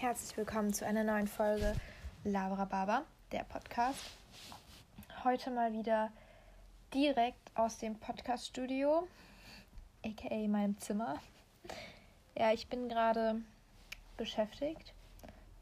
[0.00, 1.74] herzlich willkommen zu einer neuen Folge
[2.22, 3.98] Labra Baba, der Podcast.
[5.24, 6.12] Heute mal wieder
[6.94, 9.08] direkt aus dem Podcast-Studio,
[10.06, 11.20] aka meinem Zimmer.
[12.36, 13.40] Ja, ich bin gerade
[14.16, 14.94] beschäftigt,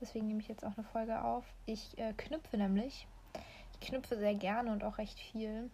[0.02, 1.46] deswegen nehme ich jetzt auch eine Folge auf.
[1.64, 3.08] Ich äh, knüpfe nämlich.
[3.72, 5.70] Ich knüpfe sehr gerne und auch recht viel.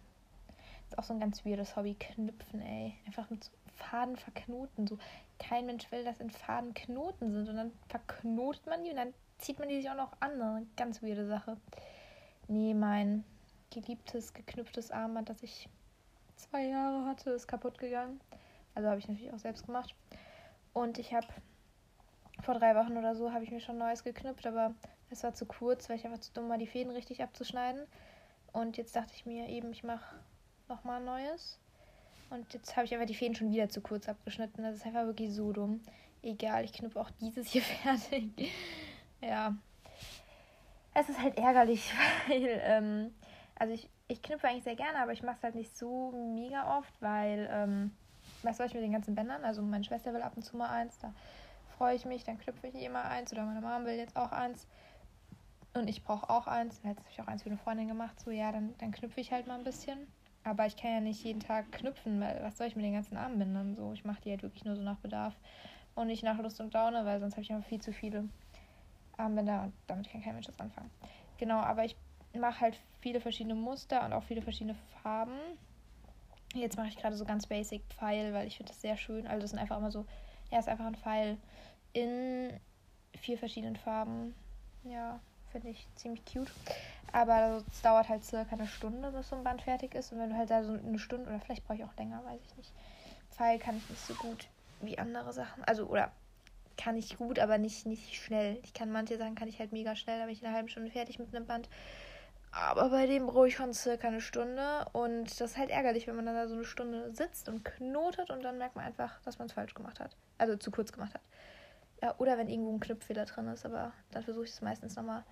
[0.87, 2.95] Ist auch so ein ganz weirdes Hobby, knüpfen, ey.
[3.07, 4.87] Einfach mit so Faden verknoten.
[4.87, 4.97] So,
[5.39, 7.49] kein Mensch will, dass in Faden Knoten sind.
[7.49, 10.41] Und dann verknotet man die und dann zieht man die sich auch noch an.
[10.41, 11.57] Eine ganz weirde Sache.
[12.47, 13.23] Nee, mein
[13.69, 15.69] geliebtes, geknüpftes Armband, das ich
[16.35, 18.19] zwei Jahre hatte, ist kaputt gegangen.
[18.75, 19.95] Also habe ich natürlich auch selbst gemacht.
[20.73, 21.27] Und ich habe
[22.41, 24.73] vor drei Wochen oder so habe ich mir schon neues geknüpft, aber
[25.09, 27.85] es war zu kurz, weil ich einfach zu dumm war, die Fäden richtig abzuschneiden.
[28.51, 30.15] Und jetzt dachte ich mir eben, ich mache
[30.67, 31.59] nochmal neues.
[32.33, 34.63] Und jetzt habe ich aber die Fäden schon wieder zu kurz abgeschnitten.
[34.63, 35.81] Das ist einfach wirklich so dumm.
[36.23, 38.51] Egal, ich knüpfe auch dieses hier fertig.
[39.21, 39.55] ja.
[40.95, 41.91] Es ist halt ärgerlich,
[42.27, 43.13] weil, ähm,
[43.55, 46.77] also ich, ich knüpfe eigentlich sehr gerne, aber ich mache es halt nicht so mega
[46.77, 47.91] oft, weil, ähm,
[48.41, 49.43] was soll ich mit den ganzen Bändern?
[49.43, 51.13] Also meine Schwester will ab und zu mal eins, da
[51.77, 54.67] freue ich mich, dann knüpfe ich immer eins oder meine Mama will jetzt auch eins.
[55.75, 56.81] Und ich brauche auch eins.
[56.83, 58.19] Jetzt habe ich auch eins für eine Freundin gemacht.
[58.19, 60.07] So, ja, dann, dann knüpfe ich halt mal ein bisschen.
[60.43, 63.15] Aber ich kann ja nicht jeden Tag knüpfen, weil was soll ich mit den ganzen
[63.17, 63.93] Armbändern so?
[63.93, 65.33] Ich mache die halt wirklich nur so nach Bedarf
[65.95, 68.27] und nicht nach Lust und Laune, weil sonst habe ich einfach viel zu viele
[69.17, 70.89] Armbänder und damit kann kein Mensch was anfangen.
[71.37, 71.95] Genau, aber ich
[72.33, 75.37] mache halt viele verschiedene Muster und auch viele verschiedene Farben.
[76.53, 79.27] Jetzt mache ich gerade so ganz basic Pfeil, weil ich finde das sehr schön.
[79.27, 80.05] Also das sind einfach immer so,
[80.51, 81.37] ja, ist einfach ein Pfeil
[81.93, 82.59] in
[83.15, 84.35] vier verschiedenen Farben.
[84.83, 85.19] Ja,
[85.53, 86.51] finde ich ziemlich cute.
[87.13, 90.11] Aber es dauert halt circa eine Stunde, bis so ein Band fertig ist.
[90.11, 92.41] Und wenn du halt da so eine Stunde, oder vielleicht brauche ich auch länger, weiß
[92.49, 92.73] ich nicht.
[93.31, 94.47] Pfeil kann ich nicht so gut
[94.81, 95.63] wie andere Sachen.
[95.63, 96.11] Also, oder
[96.77, 98.59] kann ich gut, aber nicht, nicht schnell.
[98.63, 100.69] Ich kann manche Sachen kann ich halt mega schnell, da bin ich in einer halben
[100.69, 101.69] Stunde fertig mit einem Band.
[102.51, 104.85] Aber bei dem brauche ich schon circa eine Stunde.
[104.93, 108.29] Und das ist halt ärgerlich, wenn man dann da so eine Stunde sitzt und knotet
[108.29, 110.15] und dann merkt man einfach, dass man es falsch gemacht hat.
[110.37, 111.21] Also zu kurz gemacht hat.
[112.01, 115.23] Ja, oder wenn irgendwo ein Knüpffehler drin ist, aber dann versuche ich es meistens nochmal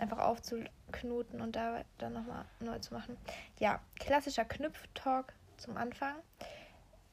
[0.00, 3.16] einfach aufzuknoten und da dann nochmal neu zu machen.
[3.58, 6.16] Ja, klassischer Knüpftalk zum Anfang.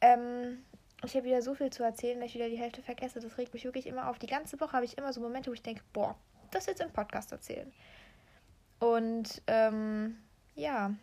[0.01, 0.63] Ähm,
[1.03, 3.19] ich habe wieder so viel zu erzählen, dass ich wieder die Hälfte vergesse.
[3.19, 4.17] Das regt mich wirklich immer auf.
[4.17, 6.15] Die ganze Woche habe ich immer so Momente, wo ich denke, boah,
[6.51, 7.71] das jetzt im Podcast erzählen.
[8.79, 10.17] Und ähm,
[10.55, 10.93] ja,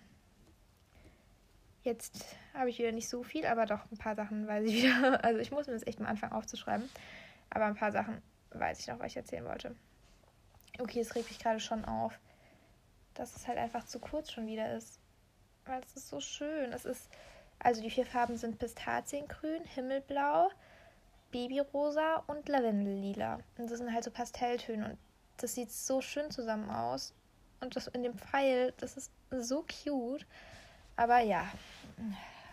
[1.83, 5.23] jetzt habe ich wieder nicht so viel, aber doch ein paar Sachen weiß ich wieder.
[5.23, 6.89] Also ich muss mir das echt am Anfang aufzuschreiben.
[7.51, 8.21] Aber ein paar Sachen
[8.51, 9.77] weiß ich noch, was ich erzählen wollte.
[10.79, 12.19] Okay, es regt mich gerade schon auf,
[13.15, 14.99] dass es halt einfach zu kurz schon wieder ist.
[15.67, 16.73] Weil es ist so schön.
[16.73, 17.09] Es ist,
[17.59, 20.51] also die vier Farben sind Pistaziengrün, Himmelblau,
[21.31, 23.39] Babyrosa und Lavendellila.
[23.57, 24.99] Und das sind halt so Pastelltöne und
[25.37, 27.15] das sieht so schön zusammen aus.
[27.61, 30.27] Und das in dem Pfeil, das ist so cute.
[30.97, 31.47] Aber ja,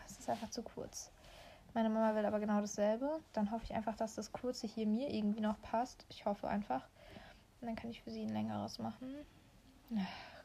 [0.07, 1.11] es ist einfach zu kurz.
[1.73, 3.19] Meine Mama will aber genau dasselbe.
[3.33, 6.05] Dann hoffe ich einfach, dass das kurze hier mir irgendwie noch passt.
[6.09, 6.87] Ich hoffe einfach.
[7.61, 9.15] Und dann kann ich für sie ein längeres machen.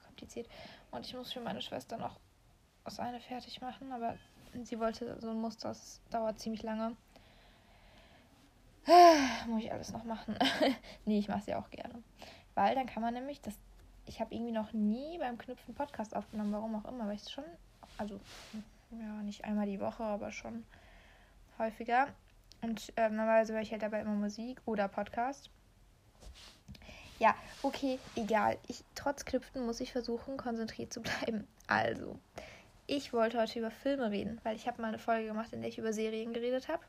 [0.05, 0.49] Kompliziert.
[0.91, 2.19] Und ich muss für meine Schwester noch
[2.85, 4.17] das eine fertig machen, aber
[4.63, 6.97] sie wollte so ein Muster, das dauert ziemlich lange.
[9.49, 10.39] Muss ich alles noch machen.
[11.05, 12.03] nee, ich mache sie auch gerne.
[12.55, 13.59] Weil dann kann man nämlich, das,
[14.07, 17.33] ich habe irgendwie noch nie beim Knüpfen Podcast aufgenommen, warum auch immer, weil ich es
[17.33, 17.45] schon,
[17.99, 18.21] also
[18.93, 20.65] ja, nicht einmal die Woche, aber schon
[21.59, 22.09] häufiger.
[22.63, 25.51] Und äh, normalerweise höre ich halt dabei immer Musik oder Podcast.
[27.19, 28.59] Ja, okay, egal.
[28.69, 31.47] Ich, trotz Knüpfen muss ich versuchen, konzentriert zu bleiben.
[31.67, 32.19] Also,
[32.87, 35.71] ich wollte heute über Filme reden, weil ich habe mal eine Folge gemacht, in der
[35.71, 36.83] ich über Serien geredet habe.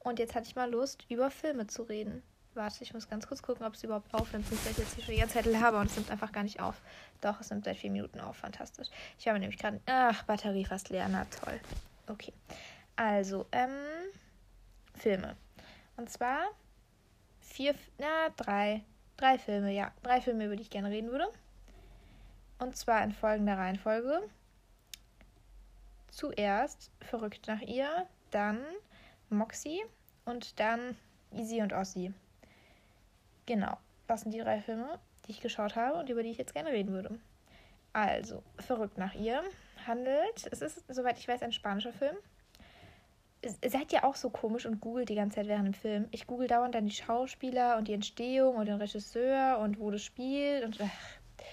[0.00, 2.22] Und jetzt hatte ich mal Lust, über Filme zu reden.
[2.54, 4.46] Warte, ich muss ganz kurz gucken, ob es überhaupt aufnimmt.
[4.46, 6.42] Sonst werde ich jetzt hier schon die ganze Zeit laber und es nimmt einfach gar
[6.42, 6.82] nicht auf.
[7.22, 8.36] Doch, es nimmt seit vier Minuten auf.
[8.36, 8.88] Fantastisch.
[9.18, 9.80] Ich habe nämlich gerade.
[9.86, 11.08] Ach, Batterie fast leer.
[11.08, 11.58] Na toll.
[12.08, 12.34] Okay.
[12.96, 13.70] Also, ähm.
[14.94, 15.36] Filme.
[15.96, 16.42] Und zwar
[17.40, 18.84] vier, na, drei
[19.22, 19.92] Drei Filme, ja.
[20.02, 21.28] Drei Filme, über die ich gerne reden würde.
[22.58, 24.20] Und zwar in folgender Reihenfolge.
[26.08, 28.58] Zuerst Verrückt nach ihr, dann
[29.30, 29.80] Moxie
[30.24, 30.96] und dann
[31.30, 32.12] Easy und Ossie.
[33.46, 33.78] Genau,
[34.08, 36.70] das sind die drei Filme, die ich geschaut habe und über die ich jetzt gerne
[36.70, 37.20] reden würde.
[37.92, 39.44] Also, Verrückt nach ihr
[39.86, 42.16] handelt, es ist, soweit ich weiß, ein spanischer Film
[43.66, 46.08] seid ihr auch so komisch und googelt die ganze Zeit während dem Film.
[46.10, 50.02] Ich google dauernd dann die Schauspieler und die Entstehung und den Regisseur und wo das
[50.02, 51.44] spielt und ach.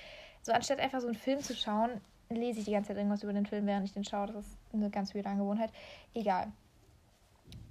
[0.41, 3.33] so anstatt einfach so einen Film zu schauen, lese ich die ganze Zeit irgendwas über
[3.33, 4.27] den Film, während ich den schaue.
[4.27, 5.71] Das ist eine ganz weirde Angewohnheit.
[6.13, 6.51] Egal.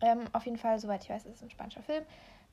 [0.00, 2.04] Ähm, auf jeden Fall, soweit ich weiß, ist es ein spanischer Film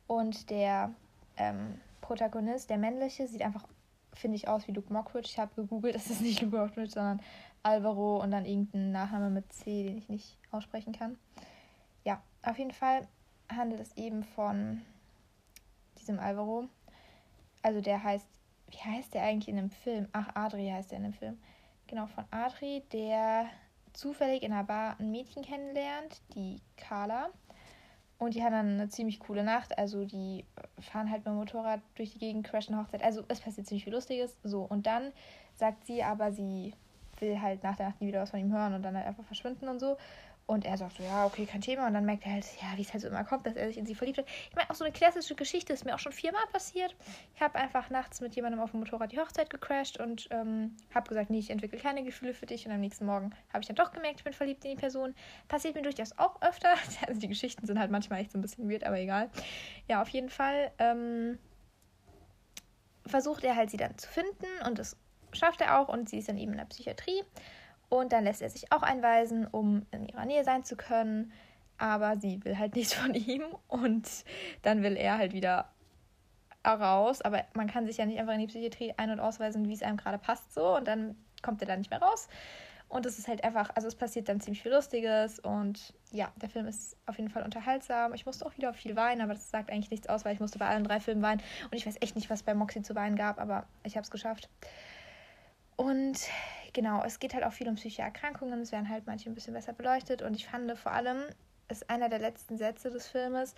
[0.08, 0.94] und der
[1.38, 3.68] ähm, Protagonist, der männliche, sieht einfach,
[4.14, 5.30] finde ich, aus wie Luke Mockridge.
[5.32, 7.22] Ich habe gegoogelt, das ist nicht Luke Mockridge, sondern
[7.64, 11.18] Alvaro und dann irgendein Nachname mit C, den ich nicht aussprechen kann.
[12.06, 13.08] Ja, auf jeden Fall
[13.50, 14.82] handelt es eben von
[16.00, 16.70] diesem Alvaro.
[17.62, 18.28] Also der heißt,
[18.70, 20.08] wie heißt der eigentlich in dem Film?
[20.14, 21.40] Ach, Adri heißt er in dem Film.
[21.88, 23.48] Genau, von Adri, der
[23.94, 27.30] zufällig in einer Bar ein Mädchen kennenlernt, die Carla.
[28.18, 29.78] Und die haben dann eine ziemlich coole Nacht.
[29.78, 30.46] Also die
[30.80, 33.04] fahren halt mit dem Motorrad durch die Gegend, crashen Hochzeit.
[33.04, 34.38] Also es passiert ziemlich viel Lustiges.
[34.44, 35.12] So, und dann
[35.56, 36.74] sagt sie aber, sie
[37.20, 39.24] will halt nach der Nacht nie wieder was von ihm hören und dann halt einfach
[39.26, 39.98] verschwinden und so.
[40.48, 41.88] Und er sagt so, ja, okay, kein Thema.
[41.88, 43.78] Und dann merkt er halt, ja, wie es halt so immer kommt, dass er sich
[43.78, 44.28] in sie verliebt hat.
[44.28, 46.96] Ich meine, auch so eine klassische Geschichte ist mir auch schon viermal passiert.
[47.34, 51.10] Ich habe einfach nachts mit jemandem auf dem Motorrad die Hochzeit gecrashed und ähm, habe
[51.10, 52.68] gesagt, nee, ich entwickle keine Gefühle für dich.
[52.68, 55.16] Und am nächsten Morgen habe ich dann doch gemerkt, ich bin verliebt in die Person.
[55.48, 56.76] Passiert mir durchaus auch öfter.
[57.08, 59.30] Also die Geschichten sind halt manchmal echt so ein bisschen weird, aber egal.
[59.88, 61.38] Ja, auf jeden Fall ähm,
[63.06, 64.98] versucht er halt sie dann zu finden und das
[65.34, 65.90] schafft er auch.
[65.90, 67.24] Und sie ist dann eben in der Psychiatrie.
[67.96, 71.32] Und dann lässt er sich auch einweisen, um in ihrer Nähe sein zu können.
[71.78, 73.44] Aber sie will halt nichts von ihm.
[73.70, 74.26] Und
[74.64, 75.70] dann will er halt wieder
[76.68, 77.22] raus.
[77.22, 79.82] Aber man kann sich ja nicht einfach in die Psychiatrie ein- und ausweisen, wie es
[79.82, 80.54] einem gerade passt.
[80.54, 80.76] So.
[80.76, 82.28] Und dann kommt er dann nicht mehr raus.
[82.90, 85.40] Und es ist halt einfach, also es passiert dann ziemlich viel Lustiges.
[85.40, 88.14] Und ja, der Film ist auf jeden Fall unterhaltsam.
[88.14, 90.60] Ich musste auch wieder viel weinen, aber das sagt eigentlich nichts aus, weil ich musste
[90.60, 91.42] bei allen drei Filmen weinen.
[91.72, 94.12] Und ich weiß echt nicht, was bei Moxie zu weinen gab, aber ich habe es
[94.12, 94.50] geschafft.
[95.76, 96.20] Und
[96.74, 98.62] genau, es geht halt auch viel um psychische Erkrankungen.
[98.62, 100.22] Es werden halt manche ein bisschen besser beleuchtet.
[100.22, 101.24] Und ich fand vor allem,
[101.68, 103.56] ist einer der letzten Sätze des Filmes,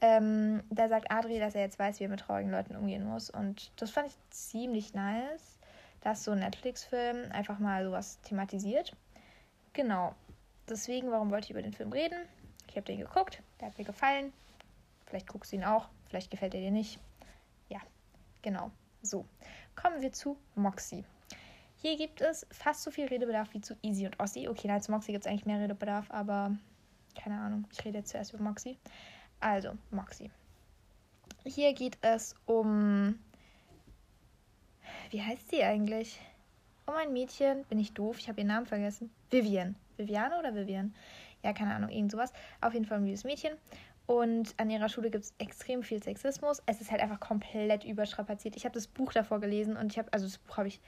[0.00, 3.30] ähm, da sagt Adri, dass er jetzt weiß, wie er mit traurigen Leuten umgehen muss.
[3.30, 5.58] Und das fand ich ziemlich nice,
[6.02, 8.94] dass so ein Netflix-Film einfach mal sowas thematisiert.
[9.72, 10.14] Genau.
[10.68, 12.18] Deswegen, warum wollte ich über den Film reden?
[12.68, 14.32] Ich habe den geguckt, der hat mir gefallen.
[15.06, 17.00] Vielleicht guckst du ihn auch, vielleicht gefällt er dir nicht.
[17.68, 17.80] Ja,
[18.42, 18.70] genau.
[19.02, 19.24] So,
[19.74, 21.04] kommen wir zu Moxie.
[21.80, 24.48] Hier gibt es fast so viel Redebedarf wie zu Easy und Ossi.
[24.48, 26.56] Okay, nein, zu Moxie gibt es eigentlich mehr Redebedarf, aber
[27.14, 27.68] keine Ahnung.
[27.72, 28.76] Ich rede jetzt zuerst über Moxie.
[29.38, 30.30] Also, Moxie.
[31.44, 33.16] Hier geht es um.
[35.10, 36.20] Wie heißt sie eigentlich?
[36.86, 37.64] Um ein Mädchen.
[37.64, 38.18] Bin ich doof?
[38.18, 39.10] Ich habe ihren Namen vergessen.
[39.30, 39.76] Vivian.
[39.96, 40.92] Viviane oder Vivian?
[41.44, 42.32] Ja, keine Ahnung, irgend sowas.
[42.60, 43.52] Auf jeden Fall ein liebes Mädchen.
[44.06, 46.60] Und an ihrer Schule gibt es extrem viel Sexismus.
[46.66, 48.56] Es ist halt einfach komplett überstrapaziert.
[48.56, 50.80] Ich habe das Buch davor gelesen und ich habe, also das Buch habe ich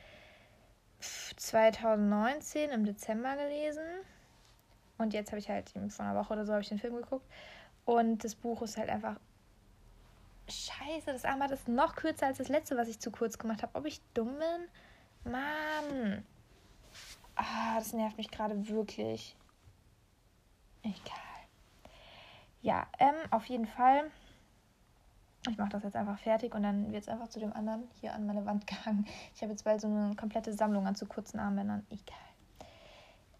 [1.01, 3.85] 2019 im Dezember gelesen.
[4.99, 7.27] Und jetzt habe ich halt vor einer Woche oder so habe ich den Film geguckt.
[7.85, 9.17] Und das Buch ist halt einfach.
[10.49, 13.79] Scheiße, das Armband ist noch kürzer als das letzte, was ich zu kurz gemacht habe.
[13.79, 15.33] Ob ich dumm bin?
[15.33, 16.25] Mann.
[17.37, 19.37] Ah, das nervt mich gerade wirklich.
[20.83, 21.21] Egal.
[22.63, 24.11] Ja, ähm, auf jeden Fall
[25.49, 28.13] ich mache das jetzt einfach fertig und dann wird es einfach zu dem anderen hier
[28.13, 29.07] an meine Wand gehangen.
[29.35, 31.87] Ich habe jetzt bald so eine komplette Sammlung an zu kurzen Armbändern.
[31.91, 32.19] Egal.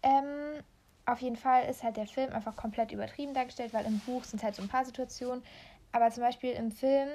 [0.03, 0.63] Ähm,
[1.05, 4.41] auf jeden Fall ist halt der Film einfach komplett übertrieben dargestellt, weil im Buch sind
[4.41, 5.43] halt so ein paar Situationen.
[5.91, 7.09] Aber zum Beispiel im Film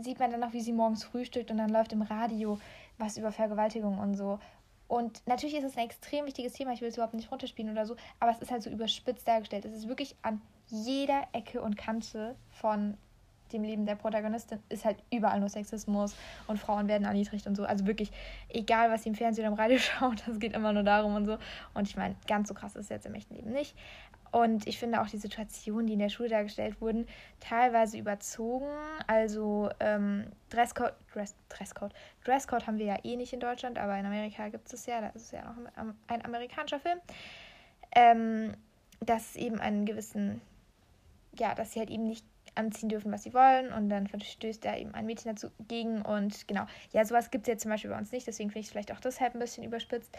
[0.00, 2.58] sieht man dann noch, wie sie morgens frühstückt und dann läuft im Radio
[2.98, 4.38] was über Vergewaltigung und so.
[4.86, 7.86] Und natürlich ist es ein extrem wichtiges Thema, ich will es überhaupt nicht runterspielen oder
[7.86, 9.64] so, aber es ist halt so überspitzt dargestellt.
[9.64, 12.96] Es ist wirklich an jeder Ecke und Kante von
[13.52, 17.64] dem Leben der Protagonistin ist halt überall nur Sexismus und Frauen werden erniedrigt und so.
[17.64, 18.10] Also wirklich,
[18.48, 21.26] egal was sie im Fernsehen oder im Radio schaut, das geht immer nur darum und
[21.26, 21.38] so.
[21.74, 23.76] Und ich meine, ganz so krass ist es jetzt im echten Leben nicht.
[24.32, 27.06] Und ich finde auch die Situationen, die in der Schule dargestellt wurden,
[27.38, 28.66] teilweise überzogen.
[29.06, 34.04] Also ähm, Dresscode, Dress, Dresscode, Dresscode haben wir ja eh nicht in Deutschland, aber in
[34.04, 36.98] Amerika gibt es ja, da ist es ja noch ein, ein amerikanischer Film.
[37.94, 38.56] Ähm,
[39.00, 40.40] dass eben einen gewissen,
[41.38, 43.72] ja, dass sie halt eben nicht anziehen dürfen, was sie wollen.
[43.72, 46.02] Und dann verstößt da eben ein Mädchen dazu gegen.
[46.02, 48.26] Und genau, ja, sowas gibt es jetzt zum Beispiel bei uns nicht.
[48.26, 50.16] Deswegen finde ich vielleicht auch deshalb ein bisschen überspitzt.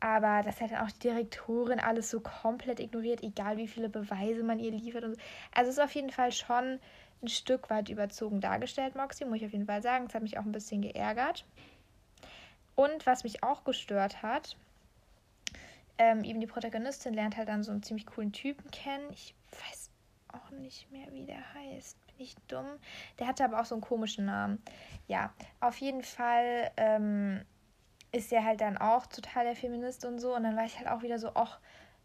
[0.00, 4.42] Aber dass halt dann auch die Direktorin alles so komplett ignoriert, egal wie viele Beweise
[4.42, 5.04] man ihr liefert.
[5.04, 5.20] Und so.
[5.54, 6.78] Also es ist auf jeden Fall schon
[7.22, 10.06] ein Stück weit überzogen dargestellt, Moxie, muss ich auf jeden Fall sagen.
[10.06, 11.44] Es hat mich auch ein bisschen geärgert.
[12.74, 14.56] Und was mich auch gestört hat,
[15.98, 19.04] ähm, eben die Protagonistin lernt halt dann so einen ziemlich coolen Typen kennen.
[19.12, 19.85] Ich weiß
[20.46, 21.98] auch nicht mehr, wie der heißt.
[22.06, 22.66] Bin ich dumm?
[23.18, 24.62] Der hatte aber auch so einen komischen Namen.
[25.06, 27.44] Ja, auf jeden Fall ähm,
[28.12, 30.34] ist er halt dann auch total der Feminist und so.
[30.34, 31.60] Und dann war ich halt auch wieder so, ach,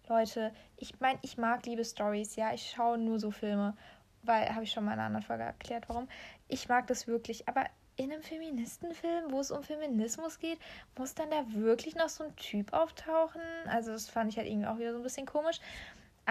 [0.08, 2.54] Leute, ich meine, ich mag Liebe-Stories, ja.
[2.54, 3.76] Ich schaue nur so Filme,
[4.24, 6.08] weil, habe ich schon mal in einer anderen Folge erklärt, warum.
[6.48, 10.60] Ich mag das wirklich, aber in einem Feministenfilm, wo es um Feminismus geht,
[10.98, 13.42] muss dann da wirklich noch so ein Typ auftauchen?
[13.68, 15.60] Also, das fand ich halt irgendwie auch wieder so ein bisschen komisch.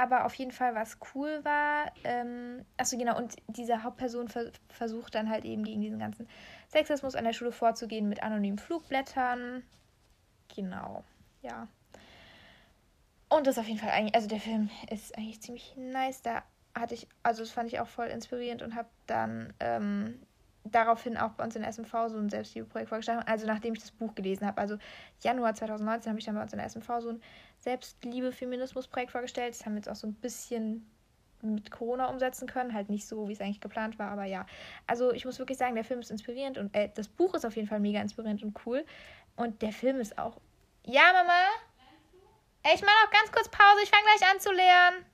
[0.00, 5.14] Aber auf jeden Fall, was cool war, ähm, achso genau, und diese Hauptperson ver versucht
[5.14, 6.26] dann halt eben gegen diesen ganzen
[6.69, 9.62] Sexismus an der Schule vorzugehen mit anonymen Flugblättern.
[10.57, 11.04] Genau,
[11.42, 11.69] ja.
[13.28, 16.23] Und das auf jeden Fall eigentlich, also der Film ist eigentlich ziemlich nice.
[16.23, 20.23] Da hatte ich, also das fand ich auch voll inspirierend und habe dann ähm,
[20.64, 23.23] daraufhin auch bei uns in SMV so ein Selbstliebeprojekt vorgestellt.
[23.26, 24.61] Also nachdem ich das Buch gelesen habe.
[24.61, 24.76] Also
[25.21, 27.23] Januar 2019 habe ich dann bei uns in der SMV so ein
[27.61, 29.55] Selbstliebe-Feminismus-Projekt vorgestellt.
[29.55, 30.90] Das haben wir jetzt auch so ein bisschen
[31.43, 32.75] mit Corona umsetzen können.
[32.75, 34.47] Halt nicht so, wie es eigentlich geplant war, aber ja.
[34.87, 37.57] Also ich muss wirklich sagen, der Film ist inspirierend und äh, das Buch ist auf
[37.57, 38.85] jeden Fall mega inspirierend und cool.
[39.37, 40.38] Und der Film ist auch.
[40.85, 41.33] Ja, Mama?
[42.62, 43.81] Ey, ich mache noch ganz kurz Pause.
[43.83, 45.07] Ich fange gleich an zu lernen.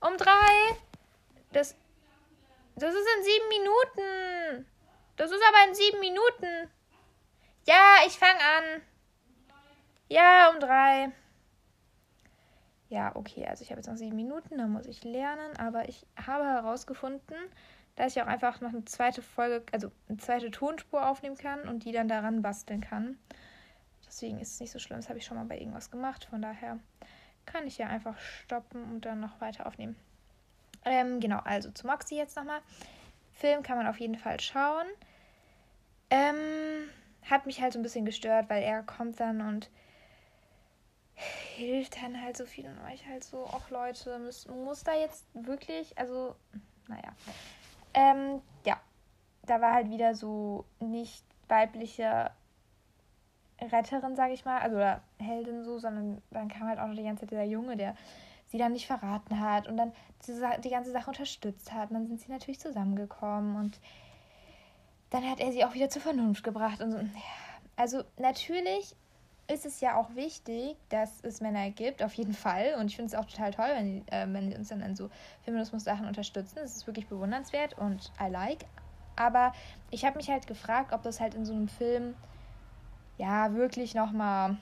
[0.00, 0.76] Um drei?
[1.52, 1.76] Das,
[2.82, 4.66] das ist in sieben Minuten.
[5.16, 6.70] Das ist aber in sieben Minuten.
[7.66, 8.82] Ja, ich fange an.
[10.08, 11.12] Ja, um drei.
[12.88, 16.04] Ja, okay, also ich habe jetzt noch sieben Minuten, dann muss ich lernen, aber ich
[16.16, 17.36] habe herausgefunden,
[17.94, 21.84] dass ich auch einfach noch eine zweite Folge, also eine zweite Tonspur aufnehmen kann und
[21.84, 23.16] die dann daran basteln kann.
[24.04, 26.42] Deswegen ist es nicht so schlimm, das habe ich schon mal bei irgendwas gemacht, von
[26.42, 26.80] daher
[27.46, 29.94] kann ich ja einfach stoppen und dann noch weiter aufnehmen.
[30.84, 32.60] Ähm, genau, also zu Moxie jetzt nochmal.
[33.32, 34.86] Film kann man auf jeden Fall schauen.
[36.10, 36.88] Ähm,
[37.28, 39.70] hat mich halt so ein bisschen gestört, weil er kommt dann und
[41.14, 45.26] hilft dann halt so viel und euch halt so, auch Leute, muss, muss da jetzt
[45.34, 46.34] wirklich, also,
[46.88, 47.12] naja.
[47.92, 48.80] Ähm, ja,
[49.42, 52.30] da war halt wieder so nicht weibliche
[53.60, 57.02] Retterin, sag ich mal, also oder Heldin so, sondern dann kam halt auch noch die
[57.02, 57.94] ganze Zeit dieser Junge, der
[58.50, 59.92] sie dann nicht verraten hat und dann
[60.64, 61.90] die, ganze Sache unterstützt hat.
[61.90, 63.80] Und dann sind sie natürlich zusammengekommen und
[65.10, 66.98] dann hat er sie auch wieder zur Vernunft gebracht und so.
[67.76, 68.94] Also natürlich
[69.48, 72.76] ist es ja auch wichtig, dass es Männer gibt, auf jeden Fall.
[72.78, 75.10] Und ich finde es auch total toll, wenn äh, wenn uns dann in so
[75.44, 76.56] Feminismus-Sachen unterstützen.
[76.56, 78.66] Das ist wirklich bewundernswert und I like.
[79.16, 79.52] Aber
[79.90, 82.14] ich habe mich halt gefragt, ob das halt in so einem Film
[83.18, 84.56] ja wirklich nochmal,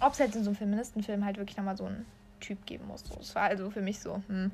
[0.00, 2.06] ob es halt in so einem Feministenfilm halt wirklich nochmal so einen
[2.40, 3.04] Typ geben muss.
[3.20, 4.52] Es war also für mich so, hm,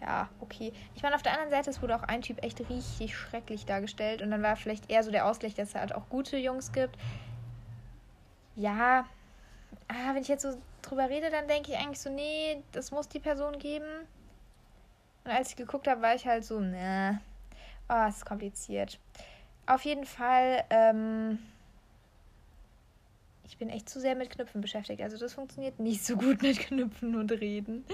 [0.00, 0.72] ja, okay.
[0.94, 4.22] Ich meine, auf der anderen Seite, es wurde auch ein Typ echt richtig schrecklich dargestellt
[4.22, 6.98] und dann war vielleicht eher so der Ausgleich, dass es halt auch gute Jungs gibt
[8.56, 9.04] ja,
[9.88, 13.08] ah, wenn ich jetzt so drüber rede, dann denke ich eigentlich so, nee, das muss
[13.08, 14.06] die Person geben.
[15.24, 17.20] Und als ich geguckt habe, war ich halt so, ne,
[17.88, 18.98] oh, es ist kompliziert.
[19.66, 21.38] Auf jeden Fall, ähm,
[23.54, 25.00] ich bin echt zu sehr mit Knüpfen beschäftigt.
[25.00, 27.84] Also das funktioniert nicht so gut mit Knüpfen und Reden.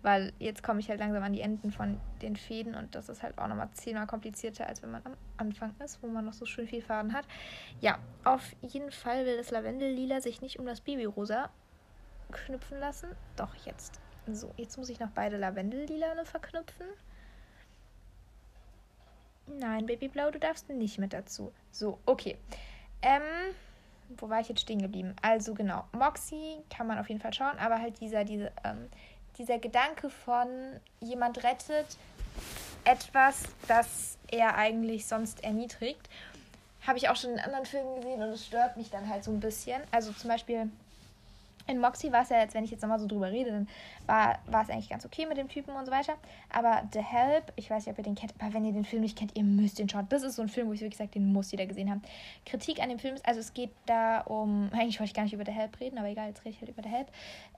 [0.00, 3.22] Weil jetzt komme ich halt langsam an die Enden von den Fäden und das ist
[3.22, 6.46] halt auch nochmal zehnmal komplizierter, als wenn man am Anfang ist, wo man noch so
[6.46, 7.26] schön viel Faden hat.
[7.82, 11.50] Ja, auf jeden Fall will das Lavendellila sich nicht um das Babyrosa
[12.30, 13.10] knüpfen lassen.
[13.36, 14.00] Doch, jetzt.
[14.32, 16.86] So, jetzt muss ich noch beide Lavendellila verknüpfen.
[19.46, 21.52] Nein, Babyblau, du darfst nicht mit dazu.
[21.70, 22.38] So, okay.
[23.02, 23.20] Ähm,
[24.18, 25.14] wo war ich jetzt stehen geblieben?
[25.22, 28.88] Also genau, Moxie kann man auf jeden Fall schauen, aber halt dieser, diese, ähm,
[29.38, 30.46] dieser Gedanke von
[31.00, 31.86] jemand rettet
[32.84, 36.08] etwas, das er eigentlich sonst erniedrigt,
[36.86, 39.30] habe ich auch schon in anderen Filmen gesehen und es stört mich dann halt so
[39.30, 39.80] ein bisschen.
[39.92, 40.70] Also zum Beispiel
[41.66, 43.68] in Moxie war es ja jetzt, wenn ich jetzt nochmal so drüber rede, dann
[44.06, 46.14] war, war es eigentlich ganz okay mit dem Typen und so weiter.
[46.50, 49.02] Aber The Help, ich weiß nicht, ob ihr den kennt, aber wenn ihr den Film
[49.02, 50.06] nicht kennt, ihr müsst den schauen.
[50.08, 52.02] Das ist so ein Film, wo ich wirklich sage, den muss jeder gesehen haben.
[52.46, 55.34] Kritik an dem Film ist, also es geht da um, eigentlich wollte ich gar nicht
[55.34, 57.08] über The Help reden, aber egal, jetzt rede ich halt über The Help.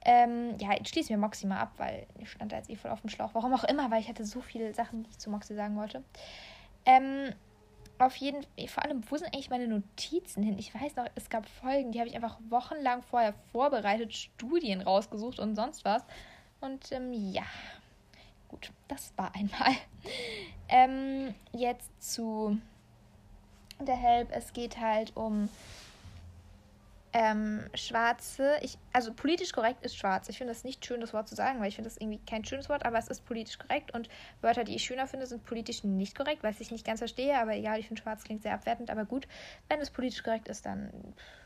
[0.05, 2.91] Ähm, ja, jetzt schließen wir Moxie mal ab, weil ich stand da jetzt eh voll
[2.91, 3.31] auf dem Schlauch.
[3.33, 6.03] Warum auch immer, weil ich hatte so viele Sachen, die ich zu Moxie sagen wollte.
[6.87, 7.33] Ähm,
[7.99, 10.59] auf jeden vor allem, wo sind eigentlich meine Notizen hin?
[10.59, 15.39] Ich weiß noch, es gab Folgen, die habe ich einfach wochenlang vorher vorbereitet, Studien rausgesucht
[15.39, 16.03] und sonst was.
[16.61, 17.45] Und ähm, ja,
[18.49, 19.75] gut, das war einmal.
[20.69, 22.59] ähm, jetzt zu
[23.81, 24.29] der Help.
[24.33, 25.49] Es geht halt um
[27.15, 30.29] ähm, schwarze, ich, also politisch korrekt ist schwarz.
[30.29, 32.45] Ich finde das nicht schön, das Wort zu sagen, weil ich finde das irgendwie kein
[32.45, 34.09] schönes Wort, aber es ist politisch korrekt und
[34.41, 37.55] Wörter, die ich schöner finde, sind politisch nicht korrekt, was ich nicht ganz verstehe, aber
[37.55, 39.29] egal, ich finde schwarz klingt sehr abwertend, aber gut,
[39.69, 40.93] wenn es politisch korrekt ist, dann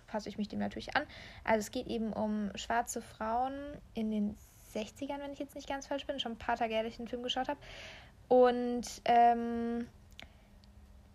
[0.07, 1.03] passe ich mich dem natürlich an.
[1.45, 3.53] Also es geht eben um schwarze Frauen
[3.93, 4.37] in den
[4.75, 6.99] 60ern, wenn ich jetzt nicht ganz falsch bin, schon ein paar Tage her, dass ich
[6.99, 7.61] den Film geschaut habe.
[8.29, 9.87] Und ähm,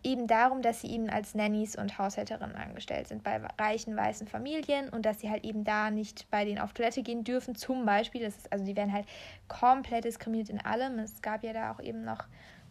[0.04, 4.90] eben darum, dass sie eben als Nannies und Haushälterinnen angestellt sind bei reichen weißen Familien
[4.90, 7.56] und dass sie halt eben da nicht bei denen auf Toilette gehen dürfen.
[7.56, 9.08] Zum Beispiel, das ist, also die werden halt
[9.48, 11.00] komplett diskriminiert in allem.
[11.00, 12.26] Es gab ja da auch eben noch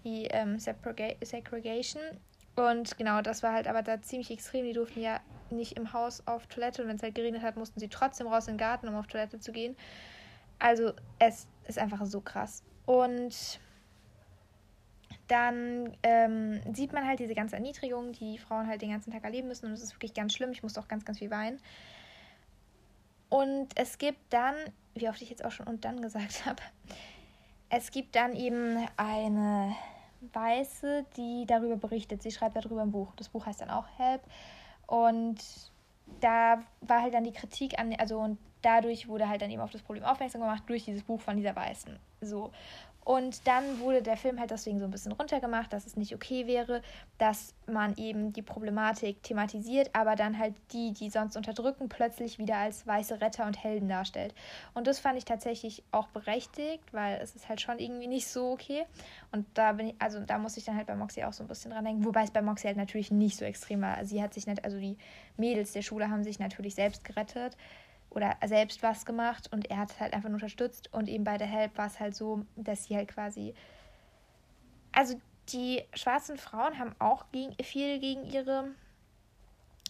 [0.05, 2.03] die ähm, Segregation.
[2.55, 4.65] Und genau, das war halt aber da ziemlich extrem.
[4.65, 5.21] Die durften ja
[5.51, 8.47] nicht im Haus auf Toilette und wenn es halt geregnet hat, mussten sie trotzdem raus
[8.47, 9.77] in den Garten, um auf Toilette zu gehen.
[10.59, 12.63] Also es ist einfach so krass.
[12.85, 13.61] Und
[15.33, 19.25] dann ähm, sieht man halt diese ganze Erniedrigung, die die Frauen halt den ganzen Tag
[19.25, 19.67] erleben müssen.
[19.67, 20.53] Und es ist wirklich ganz schlimm.
[20.53, 21.59] Ich musste auch ganz, ganz viel weinen.
[23.31, 24.55] Und es gibt dann,
[24.95, 26.63] wie oft ich jetzt auch schon und dann gesagt habe,
[27.71, 29.75] es gibt dann eben eine
[30.35, 32.23] Weiße, die darüber berichtet.
[32.23, 33.15] Sie schreibt darüber ein Buch.
[33.17, 34.21] Das Buch heißt dann auch Help.
[34.87, 35.39] Und
[36.21, 39.73] da war halt dann die Kritik an, also und dadurch wurde halt dann eben auf
[39.73, 41.99] das Problem aufmerksam gemacht durch dieses Buch von dieser Weißen.
[42.21, 42.53] So.
[43.05, 46.47] Und dann wurde der Film halt deswegen so ein bisschen runtergemacht, dass es nicht okay
[46.47, 46.83] wäre,
[47.19, 52.57] dass man eben die Problematik thematisiert, aber dann halt die, die sonst unterdrücken, plötzlich wieder
[52.57, 54.35] als weiße Retter und Helden darstellt.
[54.75, 58.53] Und das fand ich tatsächlich auch berechtigt, weil es ist halt schon irgendwie nicht so
[58.53, 58.85] okay.
[59.33, 61.49] Und da bin ich, also da muss ich dann halt bei Moxie auch so ein
[61.49, 64.05] bisschen dran denken, wobei es bei Moxie halt natürlich nicht so extrem war.
[64.05, 64.97] Sie hat sich nicht, also die
[65.37, 67.57] Mädels der Schule haben sich natürlich selbst gerettet
[68.15, 71.47] oder selbst was gemacht und er hat halt einfach nur unterstützt und eben bei der
[71.47, 73.55] Help war es halt so, dass sie halt quasi
[74.93, 78.71] also die schwarzen Frauen haben auch gegen, viel gegen ihre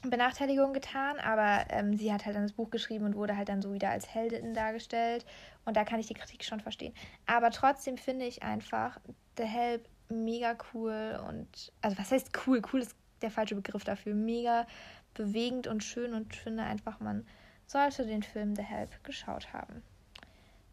[0.03, 3.63] Benachteiligung getan, aber ähm, sie hat halt dann das Buch geschrieben und wurde halt dann
[3.63, 5.25] so wieder als Heldin dargestellt
[5.65, 6.95] und da kann ich die Kritik schon verstehen.
[7.27, 8.99] Aber trotzdem finde ich einfach
[9.37, 12.63] The Help mega cool und also was heißt cool?
[12.73, 14.15] Cool ist der falsche Begriff dafür.
[14.15, 14.67] Mega
[15.15, 17.27] bewegend und schön und finde einfach man
[17.73, 19.83] sollte den Film The Help geschaut haben.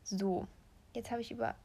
[0.04, 0.48] So,
[0.94, 1.56] jetzt habe ich über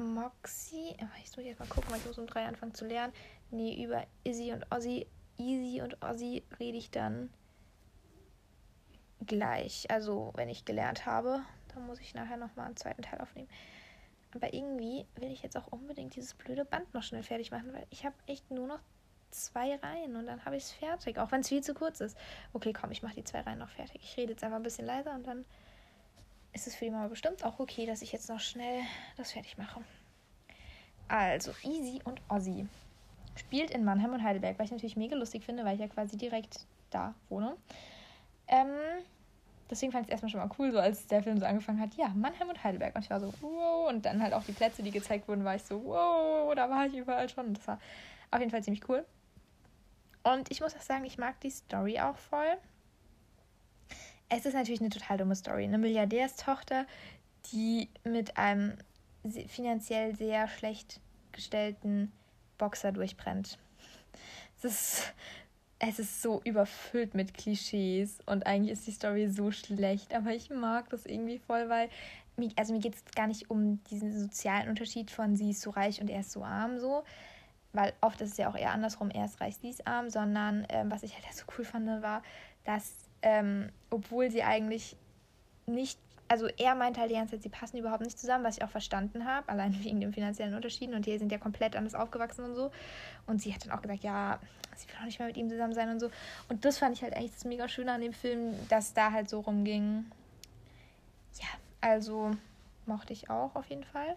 [0.00, 0.96] Moxie.
[1.00, 3.12] Oh, ich muss jetzt mal gucken, weil ich muss um drei anfangen zu lernen.
[3.50, 5.06] Nee, über Izzy und Ozzy.
[5.38, 7.30] Easy und Ozzy rede ich dann
[9.24, 9.88] gleich.
[9.88, 11.42] Also, wenn ich gelernt habe,
[11.74, 13.48] dann muss ich nachher nochmal einen zweiten Teil aufnehmen.
[14.34, 17.86] Aber irgendwie will ich jetzt auch unbedingt dieses blöde Band noch schnell fertig machen, weil
[17.90, 18.80] ich habe echt nur noch
[19.32, 22.16] zwei Reihen und dann habe ich es fertig, auch wenn es viel zu kurz ist.
[22.52, 24.00] Okay, komm, ich mache die zwei Reihen noch fertig.
[24.02, 25.44] Ich rede jetzt einfach ein bisschen leiser und dann
[26.52, 28.82] ist es für die Mama bestimmt auch okay, dass ich jetzt noch schnell
[29.16, 29.80] das fertig mache.
[31.08, 32.66] Also, Easy und Ozzy
[33.36, 36.16] spielt in Mannheim und Heidelberg, weil ich natürlich mega lustig finde, weil ich ja quasi
[36.16, 37.56] direkt da wohne.
[38.48, 38.68] Ähm,
[39.70, 41.94] deswegen fand ich es erstmal schon mal cool, so als der Film so angefangen hat,
[41.94, 42.94] ja, Mannheim und Heidelberg.
[42.94, 43.88] Und ich war so, wow.
[43.88, 46.86] Und dann halt auch die Plätze, die gezeigt wurden, war ich so, wow, da war
[46.86, 47.46] ich überall schon.
[47.46, 47.80] Und das war
[48.30, 49.04] auf jeden Fall ziemlich cool.
[50.22, 52.56] Und ich muss auch sagen, ich mag die Story auch voll.
[54.28, 55.64] Es ist natürlich eine total dumme Story.
[55.64, 56.86] Eine Milliardärstochter,
[57.52, 58.76] die mit einem
[59.48, 61.00] finanziell sehr schlecht
[61.32, 62.12] gestellten
[62.58, 63.58] Boxer durchbrennt.
[64.58, 65.14] Es ist,
[65.78, 70.50] es ist so überfüllt mit Klischees und eigentlich ist die Story so schlecht, aber ich
[70.50, 71.88] mag das irgendwie voll, weil
[72.56, 76.00] also mir geht es gar nicht um diesen sozialen Unterschied von sie ist so reich
[76.00, 77.04] und er ist so arm so,
[77.72, 80.66] weil oft ist es ja auch eher andersrum, er ist reich, sie ist arm, sondern
[80.68, 82.22] ähm, was ich halt so cool fand, war,
[82.64, 84.96] dass ähm, obwohl sie eigentlich
[85.66, 88.64] nicht, also er meinte halt die ganze Zeit, sie passen überhaupt nicht zusammen, was ich
[88.64, 92.44] auch verstanden habe, allein wegen den finanziellen Unterschieden und die sind ja komplett anders aufgewachsen
[92.44, 92.70] und so.
[93.26, 94.38] Und sie hat dann auch gesagt, ja,
[94.76, 96.10] sie will auch nicht mehr mit ihm zusammen sein und so.
[96.48, 99.28] Und das fand ich halt eigentlich das mega Schöne an dem Film, dass da halt
[99.28, 100.04] so rumging.
[101.38, 101.48] Ja,
[101.80, 102.32] also
[102.86, 104.16] mochte ich auch auf jeden Fall.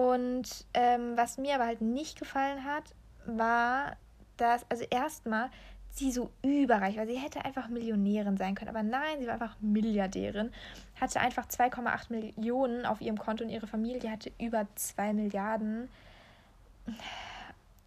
[0.00, 2.84] Und ähm, was mir aber halt nicht gefallen hat,
[3.26, 3.96] war,
[4.38, 5.50] dass, also erstmal,
[5.90, 7.06] sie so überreich war.
[7.06, 10.52] Sie hätte einfach Millionärin sein können, aber nein, sie war einfach Milliardärin.
[10.98, 15.90] Hatte einfach 2,8 Millionen auf ihrem Konto und ihre Familie hatte über 2 Milliarden.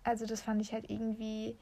[0.03, 1.55] Also das fand ich halt irgendwie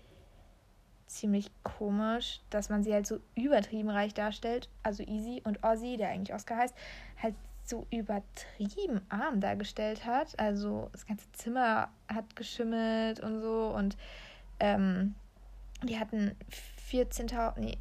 [1.08, 4.68] ziemlich komisch, dass man sie halt so übertrieben reich darstellt.
[4.84, 6.76] Also Easy und Ozzy, der eigentlich Oscar heißt,
[7.22, 7.36] halt
[7.72, 10.38] so übertrieben arm dargestellt hat.
[10.40, 13.98] Also das ganze Zimmer hat geschimmelt und so und
[14.60, 15.16] ähm,
[15.84, 16.36] die hatten
[16.92, 17.78] 14.000, nee,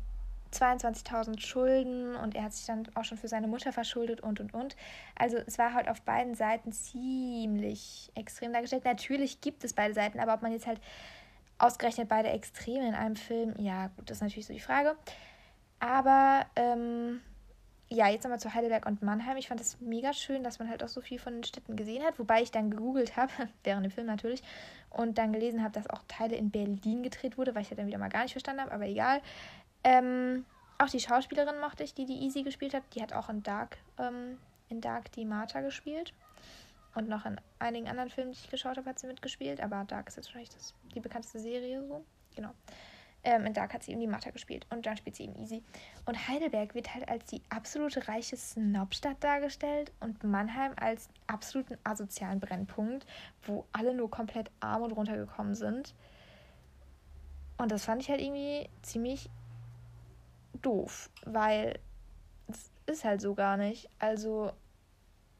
[0.52, 4.54] 22.000 Schulden und er hat sich dann auch schon für seine Mutter verschuldet und und
[4.54, 4.76] und.
[5.16, 8.84] Also es war halt auf beiden Seiten ziemlich extrem dargestellt.
[8.84, 10.80] Natürlich gibt es beide Seiten, aber ob man jetzt halt
[11.58, 14.96] ausgerechnet beide Extreme in einem Film, ja gut, das ist natürlich so die Frage.
[15.78, 17.20] Aber ähm,
[17.92, 19.36] ja, jetzt nochmal zu Heidelberg und Mannheim.
[19.36, 22.04] Ich fand es mega schön, dass man halt auch so viel von den Städten gesehen
[22.04, 23.32] hat, wobei ich dann gegoogelt habe,
[23.64, 24.42] während dem Film natürlich,
[24.90, 27.88] und dann gelesen habe, dass auch Teile in Berlin gedreht wurde, weil ich ja dann
[27.88, 29.20] wieder mal gar nicht verstanden habe, aber egal.
[29.82, 30.44] Ähm,
[30.78, 32.84] auch die Schauspielerin mochte ich, die die Easy gespielt hat.
[32.94, 36.14] Die hat auch in Dark, ähm, in Dark die Martha gespielt.
[36.94, 39.60] Und noch in einigen anderen Filmen, die ich geschaut habe, hat sie mitgespielt.
[39.60, 42.04] Aber Dark ist jetzt wahrscheinlich das, die bekannteste Serie so.
[42.34, 42.50] Genau.
[43.22, 45.62] Ähm, in Dark hat sie eben die Mathe gespielt und dann spielt sie eben Easy.
[46.06, 52.40] Und Heidelberg wird halt als die absolute reiche Snobstadt dargestellt und Mannheim als absoluten asozialen
[52.40, 53.06] Brennpunkt,
[53.42, 55.94] wo alle nur komplett arm und runtergekommen sind.
[57.58, 59.28] Und das fand ich halt irgendwie ziemlich
[60.62, 61.78] doof, weil
[62.48, 63.90] es ist halt so gar nicht.
[63.98, 64.52] Also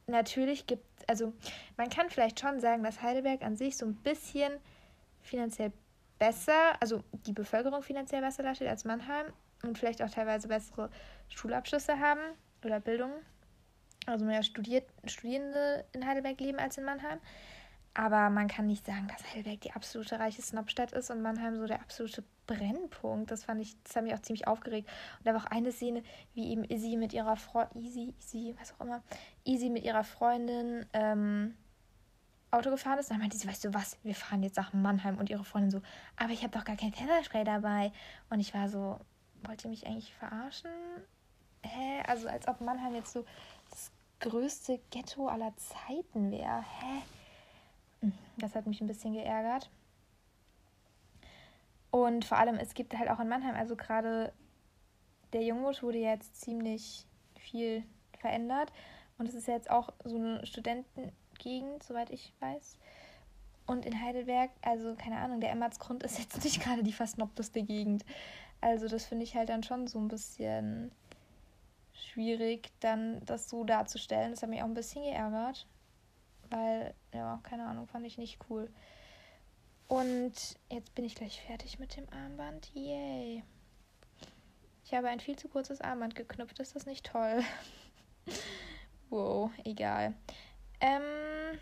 [0.05, 1.33] natürlich gibt, also
[1.77, 4.53] man kann vielleicht schon sagen, dass Heidelberg an sich so ein bisschen
[5.21, 5.71] finanziell
[6.21, 9.25] besser, also die Bevölkerung finanziell besser dasteht als Mannheim
[9.63, 10.91] und vielleicht auch teilweise bessere
[11.29, 12.21] Schulabschlüsse haben
[12.63, 13.11] oder Bildung.
[14.05, 17.17] Also mehr studiert, Studierende in Heidelberg leben als in Mannheim.
[17.95, 21.65] Aber man kann nicht sagen, dass Heidelberg die absolute reiche Snobstadt ist und Mannheim so
[21.65, 23.31] der absolute Brennpunkt.
[23.31, 24.89] Das fand ich, das hat mich auch ziemlich aufgeregt.
[25.19, 26.03] Und da war auch eine Szene,
[26.35, 29.01] wie eben Izzy mit ihrer Freundin, Easy, Easy, was auch immer,
[29.43, 31.55] Easy mit ihrer Freundin ähm,
[32.51, 33.09] Auto gefahren ist.
[33.09, 35.17] Und dann meinte sie, weißt du was, wir fahren jetzt nach Mannheim.
[35.17, 35.81] Und ihre Freundin so,
[36.17, 37.91] aber ich habe doch gar kein Pfefferspray dabei.
[38.29, 38.99] Und ich war so,
[39.43, 40.71] wollt ihr mich eigentlich verarschen?
[41.63, 42.03] Hä?
[42.07, 43.25] Also als ob Mannheim jetzt so
[43.69, 46.61] das größte Ghetto aller Zeiten wäre.
[46.61, 47.01] Hä?
[48.01, 49.69] Hm, das hat mich ein bisschen geärgert.
[51.91, 54.33] Und vor allem, es gibt halt auch in Mannheim, also gerade
[55.33, 57.05] der Jungwurst wurde jetzt ziemlich
[57.37, 57.83] viel
[58.17, 58.71] verändert.
[59.17, 60.45] Und es ist jetzt auch so eine
[61.41, 62.77] Studentengegend, soweit ich weiß.
[63.65, 68.05] Und in Heidelberg, also keine Ahnung, der Emmertsgrund ist jetzt nicht gerade die versnobteste Gegend.
[68.59, 70.91] Also das finde ich halt dann schon so ein bisschen
[71.93, 74.31] schwierig, dann das so darzustellen.
[74.31, 75.67] Das hat mich auch ein bisschen geärgert.
[76.49, 78.69] Weil, ja, keine Ahnung, fand ich nicht cool.
[79.87, 82.71] Und jetzt bin ich gleich fertig mit dem Armband.
[82.73, 83.43] Yay.
[84.83, 86.59] Ich habe ein viel zu kurzes Armband geknüpft.
[86.59, 87.43] Ist das nicht toll?
[89.09, 90.13] wow, egal.
[90.81, 91.59] Ähm,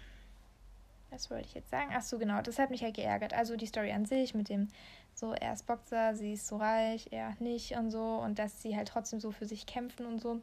[1.10, 1.92] was wollte ich jetzt sagen?
[1.94, 2.42] Ach so, genau.
[2.42, 3.34] Das hat mich halt geärgert.
[3.34, 4.70] Also die Story an sich mit dem
[5.14, 8.02] so, er ist Boxer, sie ist so reich, er nicht und so.
[8.02, 10.42] Und dass sie halt trotzdem so für sich kämpfen und so.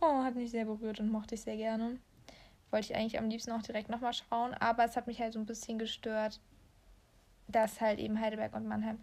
[0.00, 1.98] Oh, hat mich sehr berührt und mochte ich sehr gerne.
[2.70, 4.54] Wollte ich eigentlich am liebsten auch direkt nochmal schauen.
[4.54, 6.40] Aber es hat mich halt so ein bisschen gestört,
[7.48, 8.98] dass halt eben Heidelberg und Mannheim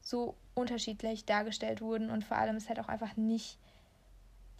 [0.00, 3.58] so unterschiedlich dargestellt wurden und vor allem es halt auch einfach nicht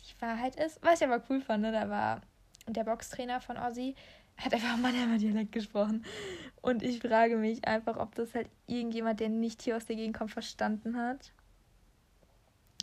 [0.00, 0.82] die Wahrheit ist.
[0.82, 1.72] Was ich aber cool fand, ne?
[1.72, 2.22] da war
[2.66, 3.94] der Boxtrainer von Ozzy,
[4.36, 6.04] hat einfach Mannheimer Dialekt gesprochen.
[6.60, 10.16] Und ich frage mich einfach, ob das halt irgendjemand, der nicht hier aus der Gegend
[10.16, 11.32] kommt, verstanden hat.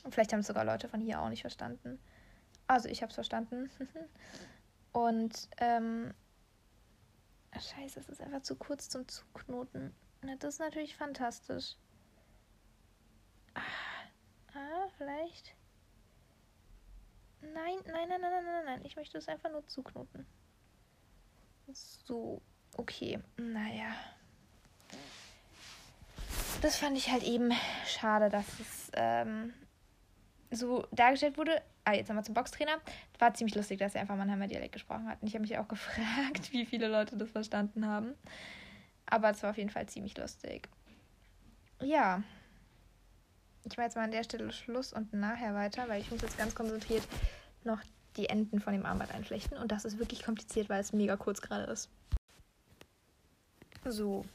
[0.10, 2.00] Vielleicht haben es sogar Leute von hier auch nicht verstanden.
[2.68, 3.70] Also ich habe es verstanden.
[4.92, 6.14] Und ähm,
[7.54, 9.94] scheiße, es ist einfach zu kurz zum Zuknoten.
[10.22, 11.76] Na, das ist natürlich fantastisch.
[13.54, 13.62] Ah,
[14.54, 15.56] ah, vielleicht.
[17.42, 18.86] Nein, nein, nein, nein, nein, nein, nein.
[18.86, 20.26] Ich möchte es einfach nur zuknoten.
[21.72, 22.42] So,
[22.78, 23.20] okay.
[23.38, 23.94] Naja.
[26.62, 27.52] Das fand ich halt eben
[27.86, 29.54] schade, dass es ähm,
[30.52, 31.62] so dargestellt wurde.
[31.86, 32.80] Ah, jetzt nochmal zum Boxtrainer.
[33.18, 35.22] War ziemlich lustig, dass er einfach Mannheimer Dialekt gesprochen hat.
[35.22, 38.16] Und ich habe mich auch gefragt, wie viele Leute das verstanden haben.
[39.06, 40.68] Aber es war auf jeden Fall ziemlich lustig.
[41.82, 42.24] Ja.
[43.66, 46.38] Ich mache jetzt mal an der Stelle Schluss und nachher weiter, weil ich muss jetzt
[46.38, 47.04] ganz konzentriert
[47.64, 47.82] noch
[48.18, 49.58] die Enden von dem Armband einflechten.
[49.58, 51.90] Und das ist wirklich kompliziert, weil es mega kurz gerade ist.
[53.86, 54.26] So.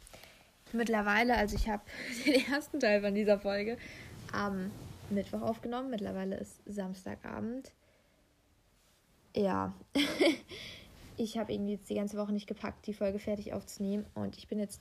[0.72, 1.82] Mittlerweile, also ich habe
[2.26, 3.78] den ersten Teil von dieser Folge
[4.32, 4.70] am
[5.10, 5.90] Mittwoch aufgenommen.
[5.90, 7.72] Mittlerweile ist Samstagabend.
[9.36, 9.72] Ja.
[11.16, 14.06] ich habe irgendwie jetzt die ganze Woche nicht gepackt, die Folge fertig aufzunehmen.
[14.14, 14.80] Und ich bin jetzt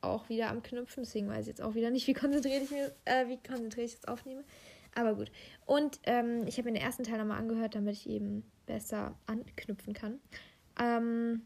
[0.00, 2.92] auch wieder am Knüpfen, deswegen weiß ich jetzt auch wieder nicht, wie konzentriert ich mir,
[3.04, 4.44] äh, ich jetzt aufnehme.
[4.94, 5.30] Aber gut.
[5.66, 9.94] Und ähm, ich habe mir den ersten Teil nochmal angehört, damit ich eben besser anknüpfen
[9.94, 10.20] kann.
[10.80, 11.42] Ähm,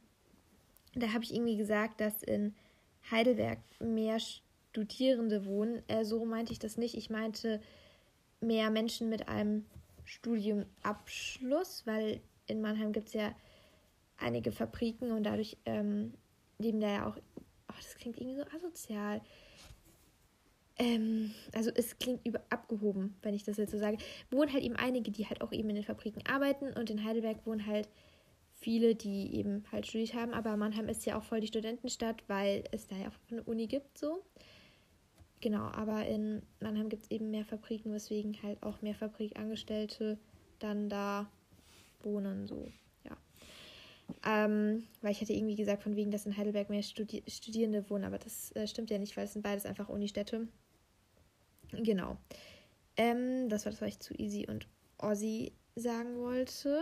[0.95, 2.55] da habe ich irgendwie gesagt, dass in
[3.11, 5.83] Heidelberg mehr Studierende wohnen.
[5.88, 6.97] Äh, so meinte ich das nicht.
[6.97, 7.61] Ich meinte
[8.40, 9.67] mehr Menschen mit einem
[10.05, 13.35] Studiumabschluss, weil in Mannheim gibt es ja
[14.19, 16.14] einige Fabriken und dadurch ähm,
[16.59, 17.17] leben da ja auch.
[17.85, 19.20] Das klingt irgendwie so asozial.
[20.77, 23.99] Ähm, also es klingt über abgehoben, wenn ich das jetzt so sage.
[24.31, 27.47] Wohnen halt eben einige, die halt auch eben in den Fabriken arbeiten und in Heidelberg
[27.47, 27.88] wohnen halt
[28.55, 30.33] viele, die eben halt studiert haben.
[30.33, 33.66] Aber Mannheim ist ja auch voll die Studentenstadt, weil es da ja auch eine Uni
[33.66, 34.25] gibt, so.
[35.40, 40.18] Genau, aber in Mannheim gibt es eben mehr Fabriken, weswegen halt auch mehr Fabrikangestellte
[40.59, 41.31] dann da
[42.03, 42.73] wohnen, so.
[44.27, 48.05] Ähm, weil ich hatte irgendwie gesagt, von wegen, dass in Heidelberg mehr Studi Studierende wohnen,
[48.05, 50.49] aber das äh, stimmt ja nicht, weil es sind beides einfach Unistädte.
[51.73, 52.17] Genau.
[52.97, 54.67] Ähm, das war das, was ich zu Easy und
[54.99, 56.81] Ozzy sagen wollte.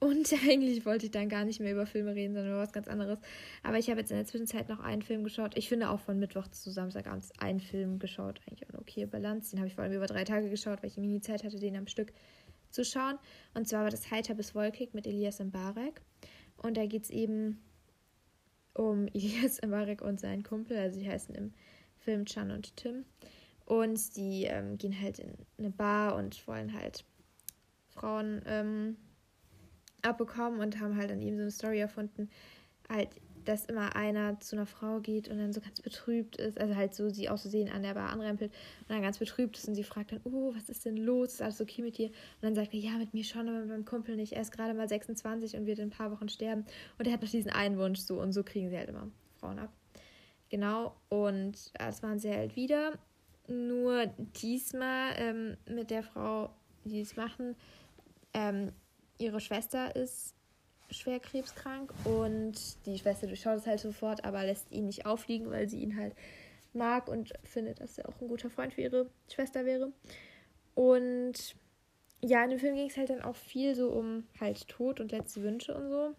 [0.00, 2.88] Und eigentlich wollte ich dann gar nicht mehr über Filme reden, sondern über was ganz
[2.88, 3.18] anderes.
[3.62, 5.56] Aber ich habe jetzt in der Zwischenzeit noch einen Film geschaut.
[5.56, 8.40] Ich finde auch von Mittwoch zu Samstagabend einen Film geschaut.
[8.46, 9.50] Eigentlich eine okay Balance.
[9.50, 11.76] Den habe ich vor allem über drei Tage geschaut, weil ich nie Zeit hatte, den
[11.76, 12.12] am Stück
[12.70, 13.18] zu schauen.
[13.54, 16.00] Und zwar war das Heiter bis Wolkig mit Elias Mbarek.
[16.62, 17.60] Und da geht es eben
[18.74, 20.78] um Elias Mbarek und seinen Kumpel.
[20.78, 21.52] Also die heißen im
[21.98, 23.04] Film Chan und Tim.
[23.66, 27.04] Und die ähm, gehen halt in eine Bar und wollen halt
[27.88, 28.42] Frauen...
[28.46, 28.96] Ähm,
[30.02, 32.30] abbekommen und haben halt dann eben so eine Story erfunden,
[32.88, 33.08] halt,
[33.44, 36.94] dass immer einer zu einer Frau geht und dann so ganz betrübt ist, also halt
[36.94, 40.12] so sie auszusehen an der Bar anrempelt und dann ganz betrübt ist und sie fragt
[40.12, 41.34] dann, oh, was ist denn los?
[41.34, 42.08] Ist alles okay mit dir?
[42.08, 44.32] Und dann sagt er, ja, mit mir schon, aber mit meinem Kumpel nicht.
[44.32, 46.64] Er ist gerade mal 26 und wird in ein paar Wochen sterben.
[46.98, 49.58] Und er hat noch diesen einen Wunsch so und so kriegen sie halt immer Frauen
[49.58, 49.72] ab.
[50.50, 52.98] Genau, und das waren sie halt wieder.
[53.46, 54.06] Nur
[54.42, 56.50] diesmal ähm, mit der Frau,
[56.84, 57.56] die es machen,
[58.34, 58.72] ähm,
[59.18, 60.34] ihre Schwester ist
[60.90, 62.54] schwer krebskrank und
[62.86, 66.14] die Schwester durchschaut es halt sofort, aber lässt ihn nicht aufliegen, weil sie ihn halt
[66.72, 69.92] mag und findet, dass er auch ein guter Freund für ihre Schwester wäre.
[70.74, 71.56] Und
[72.22, 75.12] ja, in dem Film ging es halt dann auch viel so um halt Tod und
[75.12, 76.14] letzte Wünsche und so.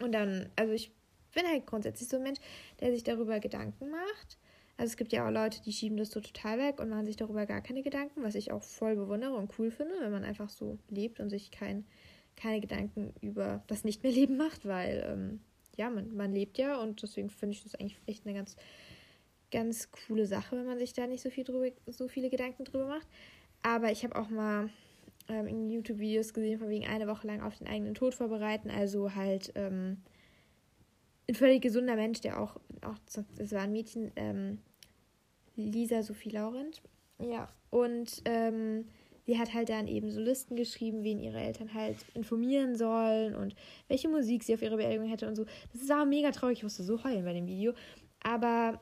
[0.00, 0.92] Und dann, also ich
[1.34, 2.40] bin halt grundsätzlich so ein Mensch,
[2.80, 4.38] der sich darüber Gedanken macht.
[4.76, 7.16] Also es gibt ja auch Leute, die schieben das so total weg und machen sich
[7.16, 10.50] darüber gar keine Gedanken, was ich auch voll bewundere und cool finde, wenn man einfach
[10.50, 11.86] so lebt und sich kein
[12.36, 15.40] keine Gedanken über das nicht mehr Leben macht, weil ähm,
[15.76, 18.56] ja, man, man lebt ja und deswegen finde ich das eigentlich echt eine ganz,
[19.50, 22.86] ganz coole Sache, wenn man sich da nicht so viel drüber, so viele Gedanken drüber
[22.86, 23.08] macht.
[23.62, 24.70] Aber ich habe auch mal
[25.28, 28.70] ähm, in YouTube-Videos gesehen, von wegen eine Woche lang auf den eigenen Tod vorbereiten.
[28.70, 29.98] Also halt ähm,
[31.28, 32.96] ein völlig gesunder Mensch, der auch, auch
[33.38, 34.58] es war ein Mädchen, ähm,
[35.56, 36.82] Lisa Sophie Laurent.
[37.18, 38.86] Ja, und ähm,
[39.26, 43.54] sie hat halt dann eben so Listen geschrieben, wen ihre Eltern halt informieren sollen und
[43.88, 45.44] welche Musik sie auf ihre Beerdigung hätte und so.
[45.72, 46.58] Das ist aber mega traurig.
[46.58, 47.72] Ich musste so heulen bei dem Video.
[48.22, 48.80] Aber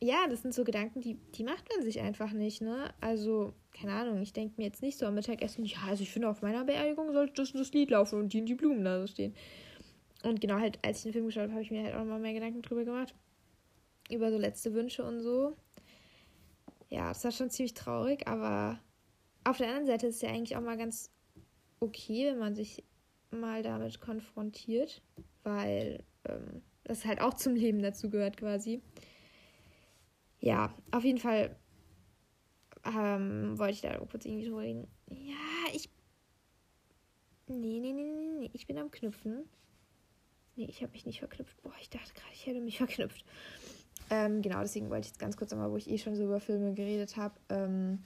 [0.00, 2.92] ja, das sind so Gedanken, die, die macht man sich einfach nicht, ne?
[3.00, 6.28] Also, keine Ahnung, ich denke mir jetzt nicht so am Mittagessen, ja, also ich finde,
[6.28, 9.06] auf meiner Beerdigung sollte das, das Lied laufen und die und die Blumen da so
[9.06, 9.34] stehen.
[10.22, 12.20] Und genau halt, als ich den Film geschaut habe, habe ich mir halt auch mal
[12.20, 13.14] mehr Gedanken drüber gemacht.
[14.10, 15.56] Über so letzte Wünsche und so.
[16.88, 18.80] Ja, das war schon ziemlich traurig, aber
[19.48, 21.10] auf der anderen Seite ist es ja eigentlich auch mal ganz
[21.80, 22.84] okay, wenn man sich
[23.30, 25.02] mal damit konfrontiert,
[25.42, 28.82] weil ähm, das halt auch zum Leben dazu gehört quasi.
[30.40, 31.56] Ja, auf jeden Fall
[32.84, 34.86] ähm, wollte ich da kurz irgendwie drüber reden.
[35.10, 35.90] Ja, ich.
[37.46, 38.50] Nee, nee, nee, nee, nee.
[38.52, 39.44] Ich bin am Knüpfen.
[40.56, 41.60] Nee, ich habe mich nicht verknüpft.
[41.62, 43.24] Boah, ich dachte gerade, ich hätte mich verknüpft.
[44.10, 46.40] Ähm, genau, deswegen wollte ich jetzt ganz kurz nochmal, wo ich eh schon so über
[46.40, 48.02] Filme geredet habe, ähm,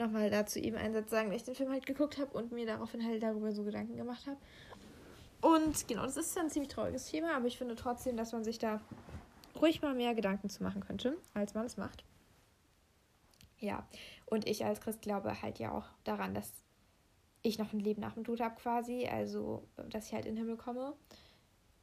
[0.00, 2.66] nochmal dazu eben einen Satz sagen, weil ich den Film halt geguckt habe und mir
[2.66, 4.38] daraufhin halt darüber so Gedanken gemacht habe.
[5.40, 8.58] Und genau, das ist ein ziemlich trauriges Thema, aber ich finde trotzdem, dass man sich
[8.58, 8.80] da
[9.60, 12.04] ruhig mal mehr Gedanken zu machen könnte, als man es macht.
[13.58, 13.86] Ja,
[14.26, 16.50] und ich als Christ glaube halt ja auch daran, dass
[17.42, 20.44] ich noch ein Leben nach dem Tod habe quasi, also dass ich halt in den
[20.44, 20.94] Himmel komme.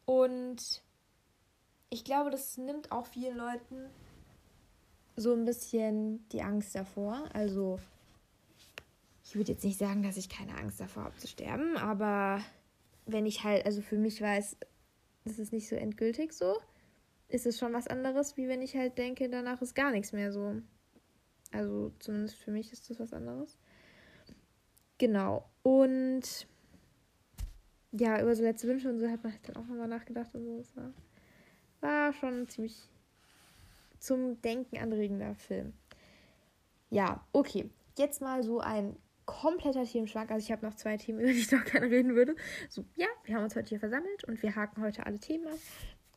[0.05, 0.81] Und
[1.89, 3.89] ich glaube, das nimmt auch vielen Leuten
[5.15, 7.25] so ein bisschen die Angst davor.
[7.33, 7.79] Also
[9.27, 12.41] ich würde jetzt nicht sagen, dass ich keine Angst davor habe zu sterben, aber
[13.05, 14.55] wenn ich halt, also für mich weiß,
[15.25, 16.55] das ist nicht so endgültig so,
[17.27, 20.31] ist es schon was anderes, wie wenn ich halt denke, danach ist gar nichts mehr
[20.31, 20.61] so.
[21.51, 23.57] Also zumindest für mich ist das was anderes.
[24.97, 25.49] Genau.
[25.61, 26.47] Und
[27.91, 30.45] ja, über so letzte Wünsche und so hat man halt dann auch nochmal nachgedacht und
[30.45, 30.57] so.
[30.57, 30.93] Das war,
[31.81, 32.89] war schon ein ziemlich
[33.99, 35.73] zum Denken anregender Film.
[36.89, 37.69] Ja, okay.
[37.97, 38.95] Jetzt mal so ein
[39.27, 40.31] kompletter Themenschwank.
[40.31, 42.35] Also ich habe noch zwei Themen, über die ich noch gerne reden würde.
[42.69, 45.59] So, ja, wir haben uns heute hier versammelt und wir haken heute alle Themen ab.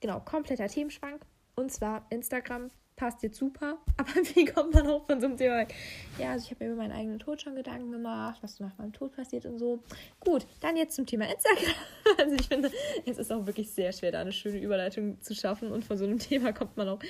[0.01, 1.27] Genau, kompletter Themenschwank.
[1.55, 3.79] Und zwar Instagram passt jetzt super.
[3.97, 5.75] Aber wie kommt man auch von so einem Thema weg?
[6.19, 8.93] Ja, also ich habe mir über meinen eigenen Tod schon Gedanken gemacht, was nach meinem
[8.93, 9.83] Tod passiert und so.
[10.21, 11.75] Gut, dann jetzt zum Thema Instagram.
[12.19, 12.71] Also ich finde,
[13.07, 15.73] es ist auch wirklich sehr schwer, da eine schöne Überleitung zu schaffen.
[15.73, 17.01] Und von so einem Thema kommt man auch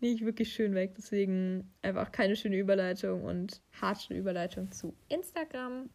[0.00, 0.94] nicht wirklich schön weg.
[0.96, 5.90] Deswegen einfach keine schöne Überleitung und harte Überleitung zu Instagram.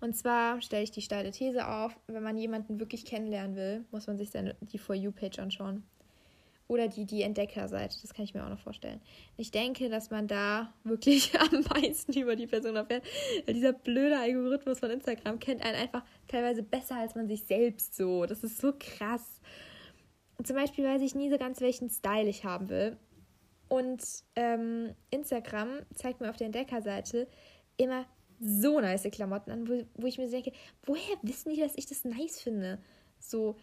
[0.00, 4.06] Und zwar stelle ich die steile These auf, wenn man jemanden wirklich kennenlernen will, muss
[4.06, 5.84] man sich seine, die For You-Page anschauen.
[6.70, 9.00] Oder die, die Entdeckerseite, das kann ich mir auch noch vorstellen.
[9.36, 13.02] Ich denke, dass man da wirklich am meisten über die Person erfährt.
[13.44, 17.96] Weil dieser blöde Algorithmus von Instagram kennt einen einfach teilweise besser als man sich selbst
[17.96, 18.24] so.
[18.24, 19.40] Das ist so krass.
[20.44, 22.96] Zum Beispiel weiß ich nie so ganz, welchen Style ich haben will.
[23.66, 24.04] Und
[24.36, 27.26] ähm, Instagram zeigt mir auf der Entdeckerseite
[27.78, 28.06] immer
[28.38, 30.52] so nice Klamotten an, wo, wo ich mir denke,
[30.84, 32.78] woher wissen die, dass ich das nice finde?
[33.18, 33.56] So,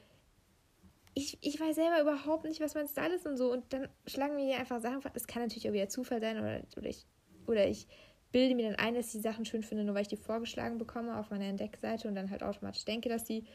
[1.17, 3.51] ich, ich weiß selber überhaupt nicht, was mein Style ist und so.
[3.51, 5.09] Und dann schlagen mir hier einfach Sachen vor.
[5.15, 7.07] Es kann natürlich auch wieder Zufall sein oder, oder, ich,
[7.47, 7.87] oder ich
[8.31, 10.77] bilde mir dann ein, dass ich die Sachen schön finde, nur weil ich die vorgeschlagen
[10.77, 13.45] bekomme auf meiner Entdeckseite und dann halt automatisch denke, dass die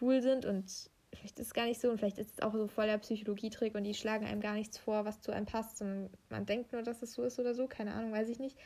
[0.00, 0.46] cool sind.
[0.46, 2.96] Und vielleicht ist es gar nicht so und vielleicht ist es auch so voll der
[2.96, 5.82] Psychologietrick und die schlagen einem gar nichts vor, was zu einem passt.
[5.82, 7.66] Und man denkt nur, dass es so ist oder so.
[7.66, 8.56] Keine Ahnung, weiß ich nicht.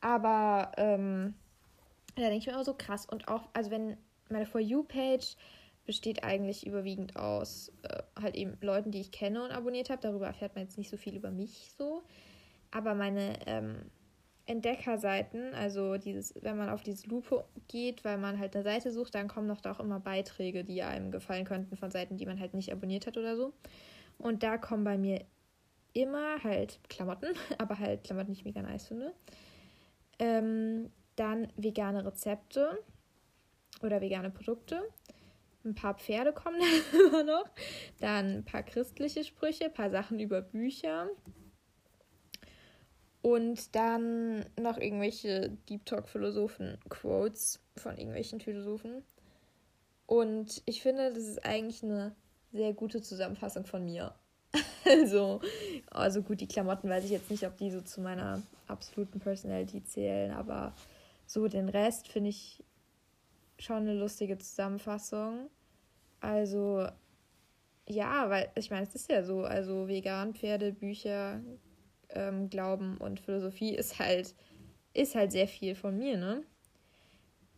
[0.00, 1.34] Aber ähm,
[2.14, 3.06] da denke ich mir immer so krass.
[3.06, 3.96] Und auch, also wenn
[4.28, 5.36] meine For You-Page
[5.86, 10.02] besteht eigentlich überwiegend aus äh, halt eben Leuten, die ich kenne und abonniert habe.
[10.02, 12.02] Darüber erfährt man jetzt nicht so viel über mich so.
[12.70, 13.90] Aber meine ähm,
[14.46, 19.14] Entdeckerseiten, also dieses, wenn man auf diese Lupe geht, weil man halt eine Seite sucht,
[19.14, 22.38] dann kommen noch da auch immer Beiträge, die einem gefallen könnten von Seiten, die man
[22.38, 23.52] halt nicht abonniert hat oder so.
[24.18, 25.24] Und da kommen bei mir
[25.92, 29.12] immer halt Klamotten, aber halt Klamotten, die ich mega nice finde.
[30.18, 32.78] Ähm, dann vegane Rezepte
[33.82, 34.82] oder vegane Produkte.
[35.66, 36.60] Ein paar Pferde kommen
[36.92, 37.44] da immer noch.
[38.00, 41.08] Dann ein paar christliche Sprüche, ein paar Sachen über Bücher.
[43.20, 49.02] Und dann noch irgendwelche Deep Talk-Philosophen-Quotes von irgendwelchen Philosophen.
[50.06, 52.14] Und ich finde, das ist eigentlich eine
[52.52, 54.14] sehr gute Zusammenfassung von mir.
[54.84, 55.40] also,
[55.90, 59.82] also gut, die Klamotten weiß ich jetzt nicht, ob die so zu meiner absoluten Personality
[59.82, 60.72] zählen, aber
[61.26, 62.62] so den Rest finde ich
[63.58, 65.50] schon eine lustige Zusammenfassung.
[66.20, 66.86] Also,
[67.88, 71.40] ja, weil ich meine, es ist ja so, also vegan, Pferde, Bücher,
[72.10, 74.34] ähm, Glauben und Philosophie ist halt,
[74.94, 76.42] ist halt sehr viel von mir, ne?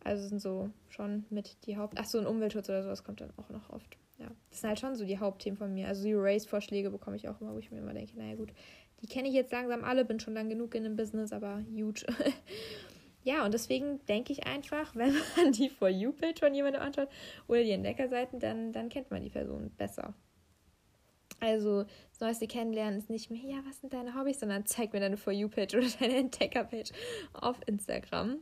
[0.04, 1.98] Also sind so schon mit die Haupt.
[1.98, 3.96] Achso, ein Umweltschutz oder sowas kommt dann auch noch oft.
[4.18, 5.86] Ja, das sind halt schon so die Hauptthemen von mir.
[5.86, 8.52] Also Zero Race Vorschläge bekomme ich auch immer, wo ich mir immer denke, naja gut,
[9.00, 12.04] die kenne ich jetzt langsam alle, bin schon lang genug in dem Business, aber huge.
[13.24, 17.08] ja, und deswegen denke ich einfach, wenn man die For You-Page von jemandem anschaut
[17.46, 20.14] oder die Entdeckerseiten, dann, dann kennt man die Person besser.
[21.40, 25.00] Also das neueste Kennenlernen ist nicht mehr, ja, was sind deine Hobbys, sondern zeig mir
[25.00, 26.90] deine For You-Page oder deine Entdecker-Page
[27.32, 28.38] auf Instagram.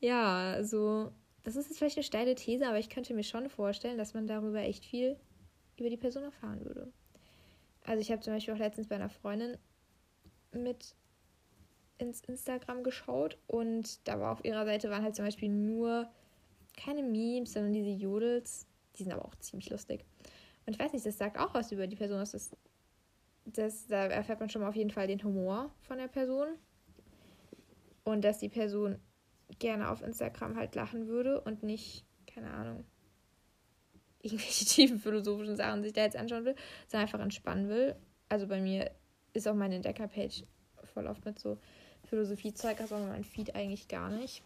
[0.00, 1.12] Ja, also
[1.42, 4.26] das ist jetzt vielleicht eine steile These, aber ich könnte mir schon vorstellen, dass man
[4.26, 5.16] darüber echt viel
[5.78, 6.92] über die Person erfahren würde.
[7.84, 9.58] Also ich habe zum Beispiel auch letztens bei einer Freundin
[10.52, 10.94] mit
[11.98, 16.08] ins Instagram geschaut und da war auf ihrer Seite waren halt zum Beispiel nur
[16.76, 18.66] keine Memes, sondern diese Jodels.
[18.96, 20.04] Die sind aber auch ziemlich lustig.
[20.66, 22.18] Und ich weiß nicht, das sagt auch was über die Person.
[22.18, 22.56] Das,
[23.44, 26.48] das, da erfährt man schon mal auf jeden Fall den Humor von der Person.
[28.04, 28.98] Und dass die Person
[29.58, 32.84] gerne auf Instagram halt lachen würde und nicht, keine Ahnung,
[34.20, 36.56] irgendwelche tiefen philosophischen Sachen sich da jetzt anschauen will,
[36.88, 37.96] sondern einfach entspannen will.
[38.28, 38.90] Also bei mir
[39.32, 40.44] ist auch meine Entdecker-Page
[40.84, 41.58] voll oft mit so
[42.14, 44.42] Philosophiezeug, also mein Feed eigentlich gar nicht.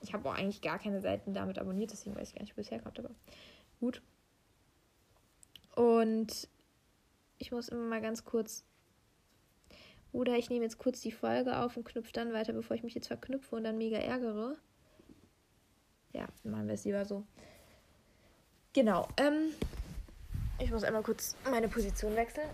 [0.00, 2.60] Ich habe auch eigentlich gar keine Seiten damit abonniert, deswegen weiß ich gar nicht, wo
[2.60, 3.10] es herkommt, aber
[3.80, 4.00] gut.
[5.74, 6.48] Und
[7.38, 8.64] ich muss immer mal ganz kurz.
[10.12, 12.94] Oder ich nehme jetzt kurz die Folge auf und knüpfe dann weiter, bevor ich mich
[12.94, 14.56] jetzt verknüpfe und dann mega ärgere.
[16.12, 17.24] Ja, machen wir es lieber so.
[18.72, 19.08] Genau.
[19.16, 19.52] Ähm,
[20.60, 22.48] ich muss einmal kurz meine Position wechseln.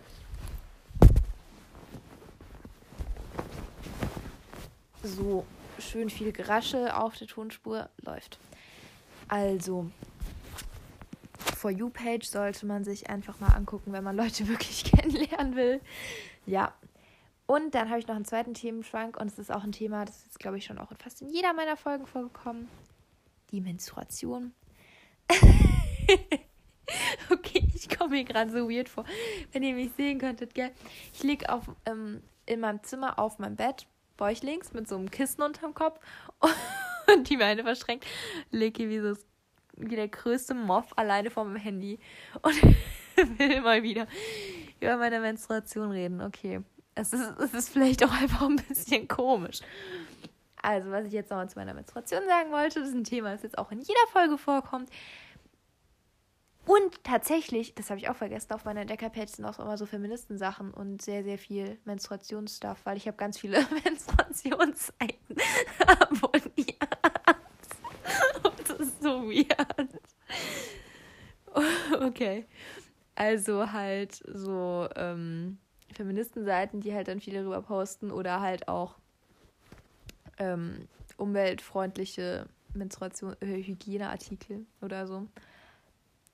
[5.06, 5.46] So,
[5.78, 8.40] schön viel Gerasche auf der Tonspur läuft.
[9.28, 9.88] Also,
[11.56, 15.80] For You-Page sollte man sich einfach mal angucken, wenn man Leute wirklich kennenlernen will.
[16.44, 16.74] Ja.
[17.46, 20.26] Und dann habe ich noch einen zweiten Themenschrank und es ist auch ein Thema, das
[20.26, 22.68] ist glaube ich, schon auch fast in jeder meiner Folgen vorgekommen.
[23.52, 24.52] Die Menstruation.
[27.30, 29.04] okay, ich komme mir gerade so weird vor,
[29.52, 30.72] wenn ihr mich sehen könntet, gell?
[31.12, 31.46] Ich liege
[31.84, 33.86] ähm, in meinem Zimmer auf meinem Bett,
[34.16, 36.00] bäuchlings, mit so einem Kissen unterm Kopf
[37.14, 38.06] und die Beine verschränkt,
[38.50, 39.14] lege wie so
[39.78, 41.98] wie der größte Moff alleine vor meinem Handy
[42.42, 42.62] und
[43.38, 44.06] will mal wieder
[44.80, 46.22] über meine Menstruation reden.
[46.22, 46.62] Okay.
[46.94, 49.60] Es ist, es ist vielleicht auch einfach ein bisschen komisch.
[50.62, 53.42] Also, was ich jetzt nochmal zu meiner Menstruation sagen wollte, das ist ein Thema, das
[53.42, 54.90] jetzt auch in jeder Folge vorkommt.
[56.66, 60.74] Und tatsächlich, das habe ich auch vergessen, auf meiner Deckerpage sind auch immer so Feministensachen
[60.74, 65.36] und sehr, sehr viel Menstruationsstuff, weil ich habe ganz viele Menstruationsseiten
[65.86, 66.76] abonniert
[69.06, 69.88] so weird.
[72.02, 72.44] Okay.
[73.14, 75.56] Also halt so ähm,
[75.94, 78.96] Feministenseiten, die halt dann viele darüber posten oder halt auch
[80.36, 85.26] ähm, umweltfreundliche Menstruation, äh, Hygieneartikel oder so.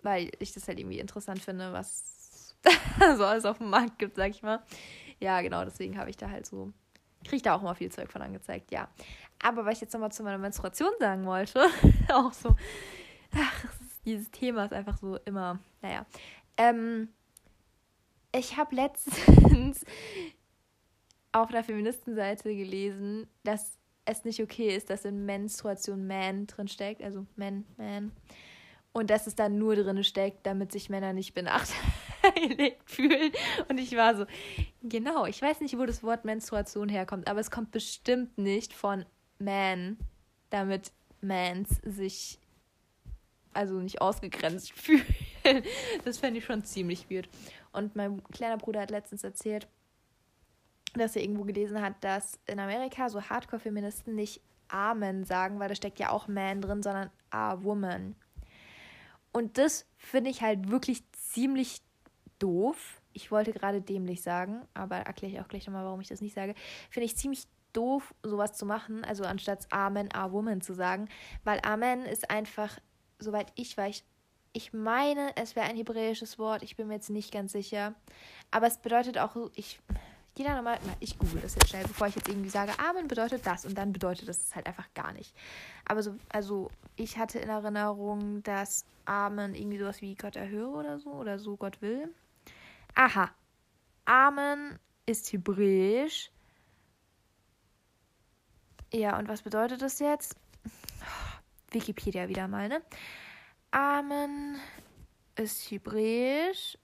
[0.03, 2.57] Weil ich das halt irgendwie interessant finde, was
[3.17, 4.63] so alles auf dem Markt gibt, sag ich mal.
[5.21, 6.73] Ja, genau, deswegen habe ich da halt so,
[7.23, 8.89] kriege ich da auch immer viel Zeug von angezeigt, ja.
[9.43, 11.67] Aber was ich jetzt nochmal zu meiner Menstruation sagen wollte,
[12.13, 12.55] auch so,
[13.35, 13.65] ach,
[14.05, 16.07] dieses Thema ist einfach so immer, naja.
[16.57, 17.09] Ähm,
[18.35, 19.85] ich habe letztens
[21.33, 27.03] auf der Feministenseite gelesen, dass es nicht okay ist, dass in Menstruation Man drin steckt,
[27.03, 28.13] also Man, Man.
[28.93, 33.33] Und dass es dann nur drin steckt, damit sich Männer nicht benachteiligt fühlen.
[33.69, 34.27] Und ich war so,
[34.83, 39.07] genau, ich weiß nicht, wo das Wort Menstruation herkommt, aber es kommt bestimmt nicht von
[39.39, 39.97] man,
[40.51, 42.39] damit Mans sich
[43.55, 45.65] also nicht ausgegrenzt fühlen.
[46.05, 47.29] Das fände ich schon ziemlich weird.
[47.73, 49.67] Und mein kleiner Bruder hat letztens erzählt,
[50.95, 55.75] dass er irgendwo gelesen hat, dass in Amerika so Hardcore-Feministen nicht Amen sagen, weil da
[55.75, 58.15] steckt ja auch Man drin, sondern A Woman.
[59.33, 61.81] Und das finde ich halt wirklich ziemlich
[62.39, 63.01] doof.
[63.13, 66.35] Ich wollte gerade dämlich sagen, aber erkläre ich auch gleich nochmal, warum ich das nicht
[66.35, 66.55] sage.
[66.91, 71.09] Finde ich ziemlich doof, sowas zu machen, also anstatt Amen, A Woman zu sagen,
[71.45, 72.79] weil Amen ist einfach,
[73.19, 74.05] soweit ich weiß,
[74.53, 77.95] ich meine, es wäre ein hebräisches Wort, ich bin mir jetzt nicht ganz sicher,
[78.51, 79.81] aber es bedeutet auch, ich
[80.37, 83.67] jeder nochmal, ich google das jetzt schnell, bevor ich jetzt irgendwie sage, Amen bedeutet das
[83.67, 85.35] und dann bedeutet das halt einfach gar nicht.
[85.85, 90.99] Aber so, also ich hatte in Erinnerung, dass Amen irgendwie sowas wie Gott erhöre oder
[90.99, 92.09] so oder so Gott will.
[92.95, 93.31] Aha.
[94.05, 96.31] Amen ist hebräisch.
[98.93, 100.37] Ja, und was bedeutet das jetzt?
[101.71, 102.83] Wikipedia wieder mal, ne?
[103.71, 104.59] Amen
[105.37, 106.79] ist hebräisch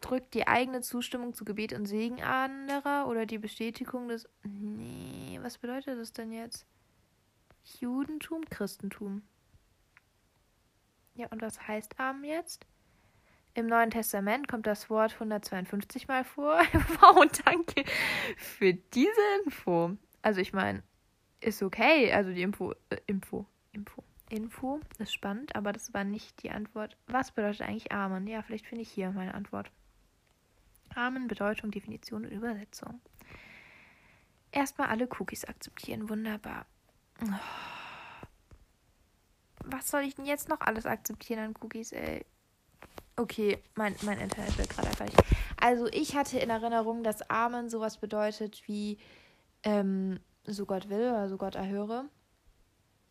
[0.00, 4.28] drückt die eigene Zustimmung zu Gebet und Segen anderer oder die Bestätigung des.
[4.42, 6.66] Nee, was bedeutet das denn jetzt?
[7.80, 9.22] Judentum, Christentum.
[11.14, 12.66] Ja, und was heißt Amen jetzt?
[13.54, 16.58] Im Neuen Testament kommt das Wort 152 Mal vor.
[17.00, 17.84] wow, danke
[18.36, 19.10] für diese
[19.44, 19.96] Info.
[20.22, 20.82] Also ich meine,
[21.40, 22.12] ist okay.
[22.12, 26.96] Also die Info, äh, Info, Info, Info ist spannend, aber das war nicht die Antwort.
[27.06, 28.26] Was bedeutet eigentlich Amen?
[28.26, 29.70] Ja, vielleicht finde ich hier meine Antwort.
[30.94, 33.00] Rahmen, Bedeutung, Definition und Übersetzung.
[34.50, 36.08] Erstmal alle Cookies akzeptieren.
[36.08, 36.66] Wunderbar.
[39.64, 42.24] Was soll ich denn jetzt noch alles akzeptieren an Cookies, ey?
[43.16, 45.16] Okay, mein, mein Internet wird gerade nicht.
[45.60, 48.98] Also, ich hatte in Erinnerung, dass Amen sowas bedeutet wie
[49.64, 52.08] ähm, so Gott will oder so Gott erhöre.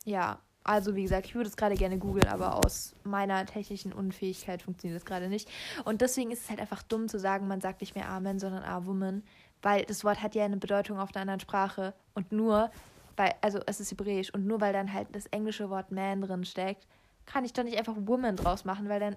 [0.06, 4.62] Ja, also wie gesagt, ich würde es gerade gerne googeln, aber aus meiner technischen Unfähigkeit
[4.62, 5.50] funktioniert das gerade nicht.
[5.86, 8.64] Und deswegen ist es halt einfach dumm zu sagen, man sagt nicht mehr Amen, sondern
[8.64, 9.24] A-Woman,
[9.62, 11.94] weil das Wort hat ja eine Bedeutung auf einer anderen Sprache.
[12.14, 12.70] Und nur,
[13.16, 16.44] weil, also es ist hebräisch, und nur weil dann halt das englische Wort Man drin
[16.44, 16.86] steckt,
[17.26, 19.14] kann ich doch nicht einfach Woman draus machen, weil dann,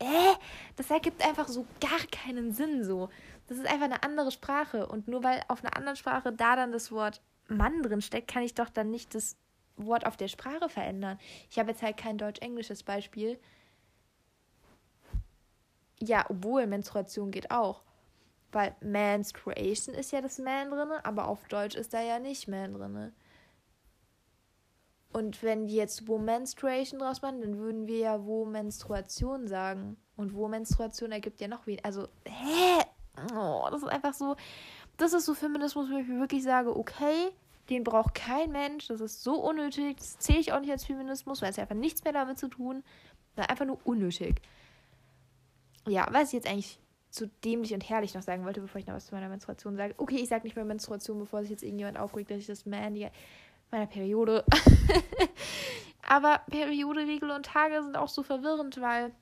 [0.00, 0.34] äh,
[0.76, 3.08] das ergibt einfach so gar keinen Sinn so.
[3.46, 4.86] Das ist einfach eine andere Sprache.
[4.86, 8.42] Und nur weil auf einer anderen Sprache da dann das Wort Mann drin steckt, kann
[8.42, 9.36] ich doch dann nicht das
[9.86, 11.18] Wort auf der Sprache verändern.
[11.50, 13.38] Ich habe jetzt halt kein deutsch-englisches Beispiel.
[15.98, 17.82] Ja, obwohl Menstruation geht auch.
[18.52, 22.74] Weil Menstruation ist ja das Man drin, aber auf Deutsch ist da ja nicht Man
[22.74, 23.12] drin.
[25.12, 29.96] Und wenn die jetzt wo Menstruation draus machen, dann würden wir ja wo Menstruation sagen.
[30.16, 31.84] Und wo Menstruation ergibt ja noch weniger.
[31.84, 32.84] Also, hä?
[33.34, 34.36] Oh, das ist einfach so.
[34.96, 37.30] Das ist so Feminismus, wo ich mir wirklich sage, okay,
[37.70, 38.88] den braucht kein Mensch.
[38.88, 39.96] Das ist so unnötig.
[39.98, 42.82] Das zähle ich auch nicht als Feminismus, weil es einfach nichts mehr damit zu tun.
[43.36, 44.42] Das ist einfach nur unnötig.
[45.86, 46.78] Ja, was ich jetzt eigentlich
[47.10, 49.94] so dämlich und herrlich noch sagen wollte, bevor ich noch was zu meiner Menstruation sage.
[49.96, 52.98] Okay, ich sage nicht mehr Menstruation, bevor sich jetzt irgendjemand aufregt, dass ich das Man
[53.70, 54.44] meiner Periode.
[56.02, 59.12] Aber Periode, Regel und Tage sind auch so verwirrend, weil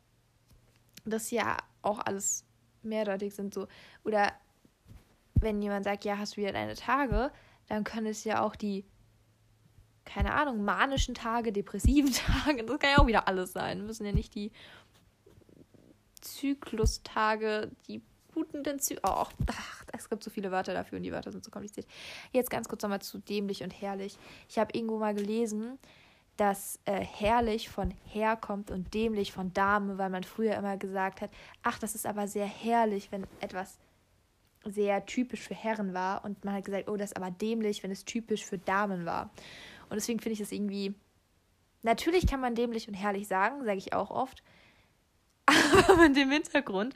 [1.04, 2.44] das ja auch alles
[2.82, 3.66] mehrdeutig sind so.
[4.04, 4.32] Oder
[5.34, 7.30] wenn jemand sagt, ja, hast du wieder deine Tage,
[7.68, 8.84] dann können es ja auch die,
[10.04, 12.12] keine Ahnung, manischen Tage, depressiven
[12.44, 13.86] Tage, das kann ja auch wieder alles sein.
[13.86, 14.50] Müssen ja nicht die
[16.20, 18.02] Zyklustage, die
[18.32, 21.50] blutenden Zy oh, ach, es gibt so viele Wörter dafür und die Wörter sind so
[21.50, 21.86] kompliziert.
[22.32, 24.18] Jetzt ganz kurz nochmal zu dämlich und herrlich.
[24.48, 25.78] Ich habe irgendwo mal gelesen,
[26.36, 31.30] dass äh, herrlich von herkommt und dämlich von Dame, weil man früher immer gesagt hat,
[31.62, 33.78] ach, das ist aber sehr herrlich, wenn etwas
[34.70, 37.90] sehr typisch für Herren war und man hat gesagt, oh, das ist aber dämlich, wenn
[37.90, 39.30] es typisch für Damen war.
[39.88, 40.94] Und deswegen finde ich das irgendwie.
[41.82, 44.42] Natürlich kann man dämlich und herrlich sagen, sage ich auch oft.
[45.88, 46.94] Aber mit dem Hintergrund,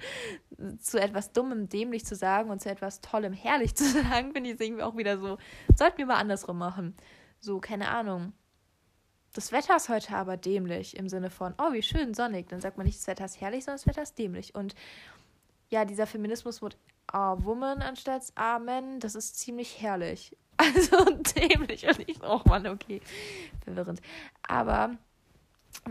[0.81, 4.57] zu etwas Dummem dämlich zu sagen und zu etwas Tollem herrlich zu sagen, finde ich
[4.57, 5.39] es irgendwie auch wieder so.
[5.77, 6.95] Sollten wir mal andersrum machen.
[7.41, 8.33] So, keine Ahnung.
[9.35, 12.49] Das Wetter ist heute aber dämlich im Sinne von, oh, wie schön sonnig.
[12.49, 14.55] Dann sagt man nicht, das Wetter ist herrlich, sondern das Wetter ist dämlich.
[14.55, 14.75] Und
[15.71, 20.37] ja, dieser Feminismus wird A Woman anstatt A Men, das ist ziemlich herrlich.
[20.59, 23.01] Also dämlich und ich, oh Mann, okay,
[23.65, 24.01] verwirrend.
[24.47, 24.97] Aber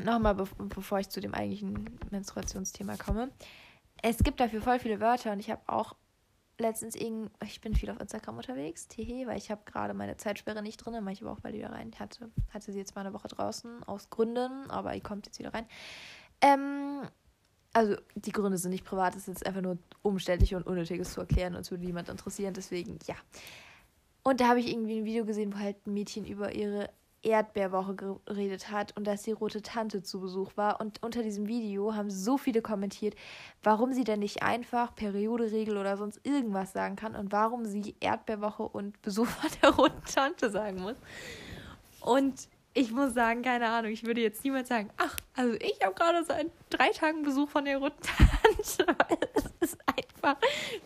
[0.01, 3.31] nochmal, be bevor ich zu dem eigentlichen Menstruationsthema komme.
[4.01, 5.95] Es gibt dafür voll viele Wörter und ich habe auch
[6.57, 10.61] letztens irgend, ich bin viel auf Instagram unterwegs, tehe, weil ich habe gerade meine Zeitsperre
[10.61, 11.91] nicht drin, aber auch bald wieder rein.
[11.99, 15.53] Hatte, hatte sie jetzt mal eine Woche draußen aus Gründen, aber ihr kommt jetzt wieder
[15.53, 15.65] rein.
[16.39, 17.01] Ähm,
[17.73, 21.21] also die Gründe sind nicht privat, es ist jetzt einfach nur umständlich und unnötiges zu
[21.21, 23.15] erklären und es würde niemand interessieren, deswegen ja.
[24.23, 26.89] Und da habe ich irgendwie ein Video gesehen, wo halt ein Mädchen über ihre
[27.23, 30.81] Erdbeerwoche geredet hat und dass die rote Tante zu Besuch war.
[30.81, 33.15] Und unter diesem Video haben so viele kommentiert,
[33.63, 38.63] warum sie denn nicht einfach Perioderegel oder sonst irgendwas sagen kann und warum sie Erdbeerwoche
[38.63, 40.95] und Besuch von der roten Tante sagen muss.
[42.01, 45.93] Und ich muss sagen, keine Ahnung, ich würde jetzt niemals sagen, ach, also ich habe
[45.93, 48.95] gerade seit drei Tagen Besuch von der roten Tante,
[49.33, 50.37] es ist einfach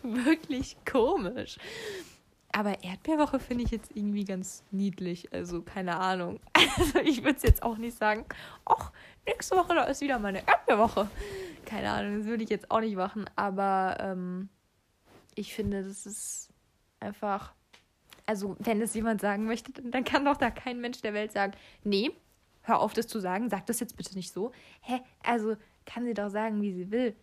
[0.02, 1.58] wirklich komisch.
[2.52, 5.30] Aber Erdbeerwoche finde ich jetzt irgendwie ganz niedlich.
[5.32, 6.40] Also keine Ahnung.
[6.78, 8.26] Also ich würde es jetzt auch nicht sagen,
[8.66, 8.92] ach,
[9.26, 11.08] nächste Woche da ist wieder meine Erdbeerwoche.
[11.64, 13.24] Keine Ahnung, das würde ich jetzt auch nicht machen.
[13.34, 14.50] Aber ähm,
[15.34, 16.50] ich finde, das ist
[17.00, 17.55] einfach.
[18.26, 21.52] Also, wenn es jemand sagen möchte, dann kann doch da kein Mensch der Welt sagen,
[21.84, 22.10] nee,
[22.62, 24.52] hör auf, das zu sagen, sag das jetzt bitte nicht so.
[24.80, 25.00] Hä?
[25.22, 27.14] Also kann sie doch sagen, wie sie will.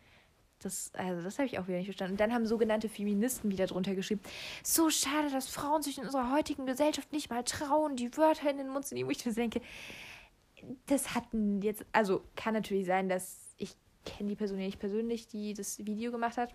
[0.59, 2.13] Das, also das habe ich auch wieder nicht verstanden.
[2.13, 4.21] Und dann haben sogenannte Feministen wieder drunter geschrieben,
[4.63, 8.57] so schade, dass Frauen sich in unserer heutigen Gesellschaft nicht mal trauen, die Wörter in
[8.57, 9.09] den Mund zu nehmen.
[9.09, 9.61] Ich denke,
[10.85, 13.75] das hatten jetzt, also kann natürlich sein, dass ich
[14.05, 16.53] kenne die Person ja nicht persönlich, die das Video gemacht hat,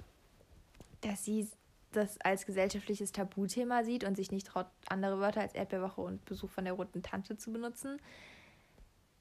[1.02, 1.46] dass sie
[1.92, 6.50] das als gesellschaftliches Tabuthema sieht und sich nicht traut, andere Wörter als Erdbeerwoche und Besuch
[6.50, 7.98] von der roten Tante zu benutzen.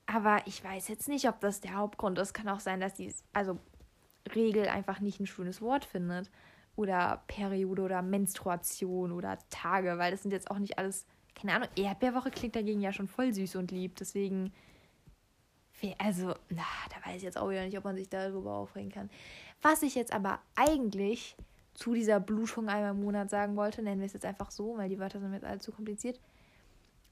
[0.06, 2.34] Aber ich weiß jetzt nicht, ob das der Hauptgrund ist.
[2.34, 3.60] Kann auch sein, dass die, also
[4.34, 6.30] Regel einfach nicht ein schönes Wort findet.
[6.76, 11.06] Oder Periode oder Menstruation oder Tage, weil das sind jetzt auch nicht alles,
[11.36, 13.96] keine Ahnung, Erdbeerwoche klingt dagegen ja schon voll süß und lieb.
[13.96, 14.54] Deswegen,
[15.98, 19.10] also, na, da weiß ich jetzt auch wieder nicht, ob man sich darüber aufregen kann.
[19.62, 21.36] Was ich jetzt aber eigentlich
[21.78, 24.90] zu dieser Blutung einmal im Monat sagen wollte, nennen wir es jetzt einfach so, weil
[24.90, 26.20] die Wörter sind mir jetzt alle zu kompliziert,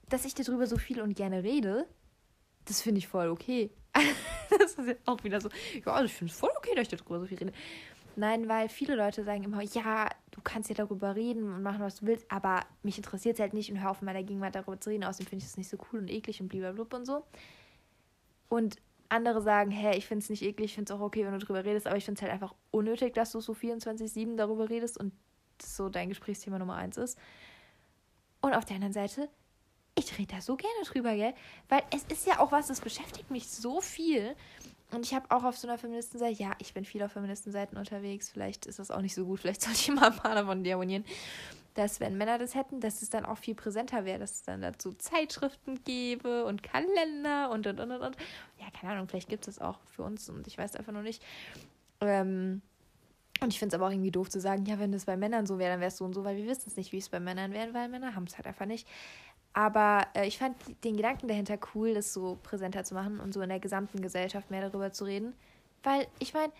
[0.08, 1.86] dass ich darüber so viel und gerne rede,
[2.64, 3.70] das finde ich voll okay.
[4.58, 5.50] das ist jetzt auch wieder so,
[5.84, 7.52] ja, also ich finde es voll okay, dass ich darüber so viel rede.
[8.16, 12.00] Nein, weil viele Leute sagen immer, ja, du kannst ja darüber reden und machen, was
[12.00, 14.80] du willst, aber mich interessiert es halt nicht und hör auf in meiner Gegenwart darüber
[14.80, 15.04] zu reden.
[15.04, 17.24] Außerdem finde ich es nicht so cool und eklig und blablabla und so.
[18.48, 18.78] Und
[19.08, 21.38] andere sagen, hä, ich finde es nicht eklig, ich finde es auch okay, wenn du
[21.38, 24.98] darüber redest, aber ich finde es halt einfach unnötig, dass du so 24-7 darüber redest
[24.98, 25.12] und
[25.62, 27.18] so dein Gesprächsthema Nummer eins ist.
[28.40, 29.28] Und auf der anderen Seite
[29.98, 31.34] ich rede da so gerne drüber, gell?
[31.68, 34.36] Weil es ist ja auch was, das beschäftigt mich so viel.
[34.92, 38.30] Und ich habe auch auf so einer Feministenseite, ja, ich bin viel auf Feministenseiten unterwegs,
[38.30, 41.04] vielleicht ist das auch nicht so gut, vielleicht sollte ich mal ein paar davon deabonnieren,
[41.76, 44.62] dass wenn Männer das hätten, dass es dann auch viel präsenter wäre, dass es dann
[44.62, 48.16] dazu Zeitschriften gäbe und Kalender und und und und.
[48.58, 51.22] Ja, keine Ahnung, vielleicht gibt es auch für uns und ich weiß einfach noch nicht.
[52.00, 52.62] Ähm,
[53.42, 55.46] und ich finde es aber auch irgendwie doof zu sagen, ja, wenn das bei Männern
[55.46, 57.10] so wäre, dann wäre es so und so, weil wir wissen es nicht, wie es
[57.10, 58.88] bei Männern wäre, weil Männer haben es halt einfach nicht.
[59.52, 63.42] Aber äh, ich fand den Gedanken dahinter cool, das so präsenter zu machen und so
[63.42, 65.34] in der gesamten Gesellschaft mehr darüber zu reden.
[65.82, 66.52] Weil ich meine,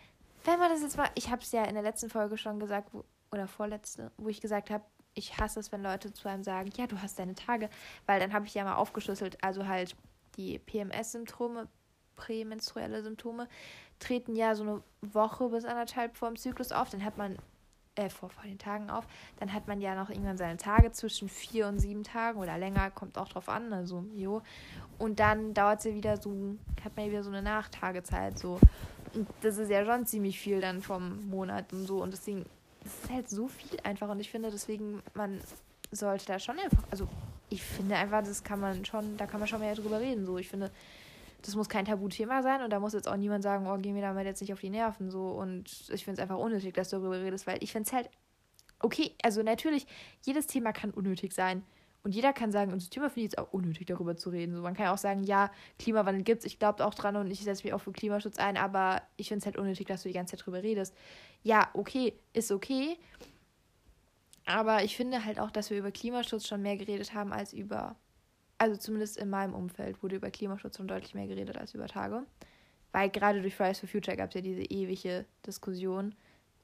[0.45, 2.91] wenn man das jetzt mal, ich habe es ja in der letzten Folge schon gesagt,
[2.93, 4.85] wo, oder vorletzte, wo ich gesagt habe,
[5.17, 7.69] ich hasse es, wenn Leute zu einem sagen, ja, du hast deine Tage,
[8.07, 9.97] weil dann habe ich ja mal aufgeschlüsselt, also halt
[10.37, 11.67] die PMS-Symptome,
[12.14, 13.49] prämenstruelle Symptome,
[13.99, 17.37] treten ja so eine Woche bis anderthalb vor dem Zyklus auf, dann hat man
[17.97, 19.07] äh, vor, vor den Tagen auf.
[19.39, 22.91] Dann hat man ja noch irgendwann seine Tage zwischen vier und sieben Tagen oder länger,
[22.91, 24.43] kommt auch drauf an, also jo.
[24.99, 28.61] Und dann dauert es ja wieder so, hat man ja wieder so eine Nachtagezeit so.
[29.14, 32.03] Und das ist ja schon ziemlich viel dann vom Monat und so.
[32.03, 32.45] Und deswegen,
[32.87, 34.09] das ist halt so viel einfach.
[34.09, 35.41] Und ich finde deswegen, man
[35.91, 37.07] sollte da schon einfach, also
[37.49, 40.26] ich finde einfach, das kann man schon, da kann man schon mehr drüber reden.
[40.26, 40.70] So, ich finde,
[41.43, 44.03] das muss kein Tabuthema sein und da muss jetzt auch niemand sagen, oh, geh mir
[44.03, 46.97] damit jetzt nicht auf die Nerven so und ich finde es einfach unnötig, dass du
[46.97, 48.11] darüber redest, weil ich finde es halt
[48.80, 49.87] okay, also natürlich,
[50.24, 51.62] jedes Thema kann unnötig sein
[52.07, 54.54] und jeder kann sagen, unser Thema finde ich jetzt auch unnötig, darüber zu reden.
[54.54, 57.28] So, man kann ja auch sagen, ja, Klimawandel gibt es, ich glaube auch dran und
[57.30, 60.09] ich setze mich auch für Klimaschutz ein, aber ich finde es halt unnötig, dass du
[60.09, 60.94] die ganze Zeit darüber redest.
[61.42, 62.96] Ja, okay, ist okay.
[64.44, 67.96] Aber ich finde halt auch, dass wir über Klimaschutz schon mehr geredet haben als über
[68.59, 72.22] also zumindest in meinem Umfeld, wurde über Klimaschutz schon deutlich mehr geredet als über Tage.
[72.92, 76.14] Weil gerade durch Fridays for Future gab es ja diese ewige Diskussion.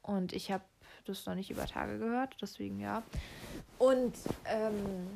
[0.02, 0.64] Und ich habe
[1.04, 3.02] das noch nicht über Tage gehört, deswegen ja.
[3.78, 4.14] Und
[4.46, 5.06] ähm,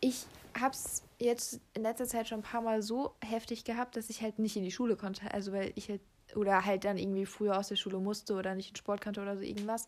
[0.00, 0.26] ich
[0.58, 4.22] habe es jetzt in letzter Zeit schon ein paar Mal so heftig gehabt, dass ich
[4.22, 5.32] halt nicht in die Schule konnte.
[5.32, 6.00] Also weil ich halt
[6.34, 9.36] oder halt dann irgendwie früher aus der Schule musste oder nicht in Sport konnte oder
[9.36, 9.86] so irgendwas,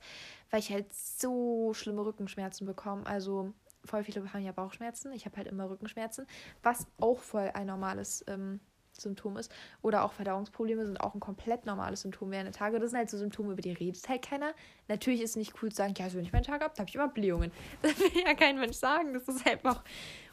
[0.50, 3.06] weil ich halt so schlimme Rückenschmerzen bekomme.
[3.06, 3.52] Also
[3.84, 5.12] voll viele haben ja Bauchschmerzen.
[5.12, 6.26] Ich habe halt immer Rückenschmerzen,
[6.62, 8.61] was auch voll ein normales ähm,
[9.01, 9.53] Symptom ist.
[9.82, 12.78] Oder auch Verdauungsprobleme sind auch ein komplett normales Symptom während der Tage.
[12.78, 14.53] Das sind halt so Symptome, über die redet halt keiner.
[14.88, 16.88] Natürlich ist es nicht cool zu sagen, ja, also wenn ich meinen Tag habe, habe
[16.88, 17.53] ich immer Blähungen.
[17.82, 19.14] Das will ja kein Mensch sagen.
[19.14, 19.82] Das ist halt einfach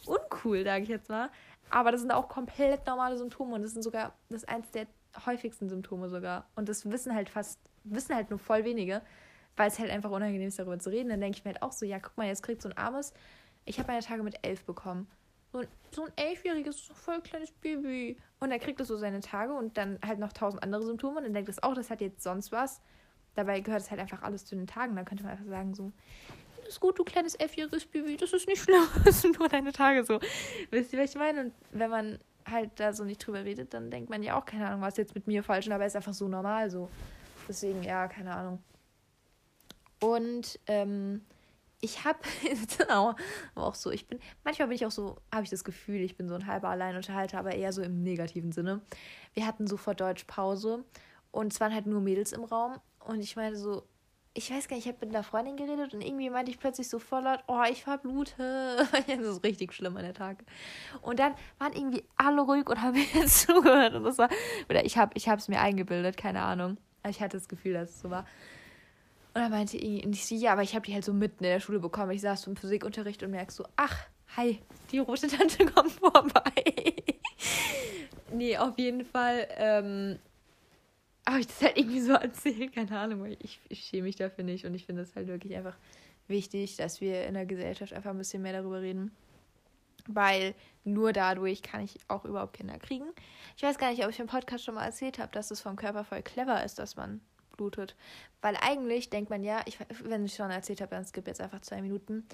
[0.06, 1.30] uncool, sage ich jetzt mal.
[1.70, 4.88] Aber das sind auch komplett normale Symptome und das sind sogar, das ist eins der
[5.26, 6.48] häufigsten Symptome sogar.
[6.56, 9.02] Und das wissen halt fast, wissen halt nur voll wenige,
[9.56, 11.10] weil es halt einfach unangenehm ist, darüber zu reden.
[11.10, 13.14] Dann denke ich mir halt auch so, ja, guck mal, jetzt kriegt so ein armes
[13.66, 15.08] ich habe meine Tage mit elf bekommen.
[15.56, 18.18] So ein, so ein elfjähriges, voll kleines Baby.
[18.42, 21.24] Und er kriegt es so seine Tage und dann halt noch tausend andere Symptome und
[21.24, 22.82] dann denkt es auch, das hat jetzt sonst was.
[23.36, 24.98] Dabei gehört es halt einfach alles zu den Tagen.
[24.98, 25.94] Da könnte man einfach sagen, so,
[26.68, 30.04] ist gut, du kleines elfjähriges Baby, das ist nicht schlimm, das sind nur deine Tage
[30.04, 30.20] so.
[30.72, 31.46] Wisst ihr, was ich meine?
[31.46, 34.68] Und wenn man halt da so nicht drüber redet, dann denkt man ja auch, keine
[34.68, 36.90] Ahnung, was jetzt mit mir falsch ist, aber ist einfach so normal so.
[37.48, 38.62] Deswegen, ja, keine Ahnung.
[40.02, 41.22] Und ähm,
[41.86, 42.20] ich habe
[42.78, 43.16] genau,
[43.54, 46.28] auch so, ich bin, manchmal bin ich auch so, habe ich das Gefühl, ich bin
[46.28, 48.82] so ein halber Alleinunterhalter, aber eher so im negativen Sinne.
[49.34, 50.84] Wir hatten so vor Deutsch Pause
[51.32, 53.88] und es waren halt nur Mädels im Raum und ich meine so,
[54.38, 56.90] ich weiß gar nicht, ich habe mit einer Freundin geredet und irgendwie meinte ich plötzlich
[56.90, 58.86] so voll laut, oh, ich verblute.
[59.08, 60.44] das ist richtig schlimm an der Tag.
[61.02, 63.94] Und dann waren irgendwie alle ruhig und haben mir zugehört.
[63.94, 64.28] Und das war,
[64.70, 66.78] oder ich habe es mir eingebildet, keine Ahnung.
[67.08, 68.26] Ich hatte das Gefühl, dass es so war.
[69.36, 71.60] Und dann meinte ich, ich ja, aber ich habe die halt so mitten in der
[71.60, 72.12] Schule bekommen.
[72.12, 74.08] Ich saß so im Physikunterricht und merkst so, ach,
[74.38, 74.62] hi,
[74.94, 76.64] die rote Tante kommt vorbei.
[78.32, 80.20] nee, auf jeden Fall ähm,
[81.28, 84.66] habe ich das halt irgendwie so erzählt, keine Ahnung, ich, ich schäme mich dafür nicht
[84.66, 85.76] und ich finde es halt wirklich einfach
[86.30, 89.12] wichtig, dass wir in der Gesellschaft einfach ein bisschen mehr darüber reden.
[90.08, 90.56] Weil
[90.86, 93.08] nur dadurch kann ich auch überhaupt Kinder kriegen.
[93.58, 95.76] Ich weiß gar nicht, ob ich im Podcast schon mal erzählt habe, dass es vom
[95.76, 97.20] Körper voll clever ist, dass man
[97.56, 97.96] blutet.
[98.42, 101.62] Weil eigentlich denkt man ja, ich, wenn ich schon erzählt habe, dann skip jetzt einfach
[101.62, 102.28] zwei Minuten.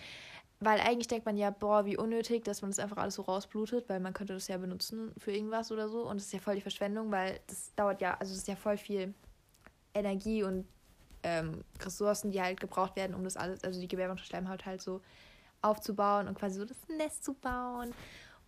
[0.60, 3.90] Weil eigentlich denkt man ja, boah, wie unnötig, dass man das einfach alles so rausblutet,
[3.90, 6.08] weil man könnte das ja benutzen für irgendwas oder so.
[6.08, 8.56] Und das ist ja voll die Verschwendung, weil das dauert ja, also das ist ja
[8.56, 9.14] voll viel
[9.94, 10.68] Energie und
[11.24, 15.02] ähm, Ressourcen, die halt gebraucht werden, um das alles, also die Gebärmutterschleimhaut halt so
[15.62, 17.94] aufzubauen und quasi so das Nest zu bauen.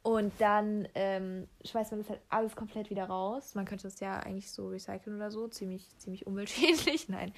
[0.03, 3.55] Und dann ähm, schmeißt man das halt alles komplett wieder raus.
[3.55, 5.47] Man könnte das ja eigentlich so recyceln oder so.
[5.47, 7.07] Ziemlich, ziemlich umweltschädlich.
[7.07, 7.33] Nein.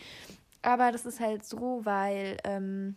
[0.64, 2.96] Aber das ist halt so, weil ähm,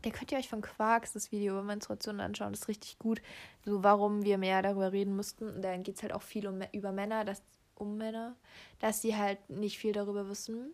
[0.00, 2.52] da könnt ihr euch von Quarks das Video über Menstruation anschauen.
[2.52, 3.20] Das ist richtig gut.
[3.66, 5.46] So, warum wir mehr darüber reden müssten.
[5.46, 7.42] Und dann geht es halt auch viel um, über Männer, dass,
[7.74, 8.34] um Männer,
[8.78, 10.72] dass die halt nicht viel darüber wissen.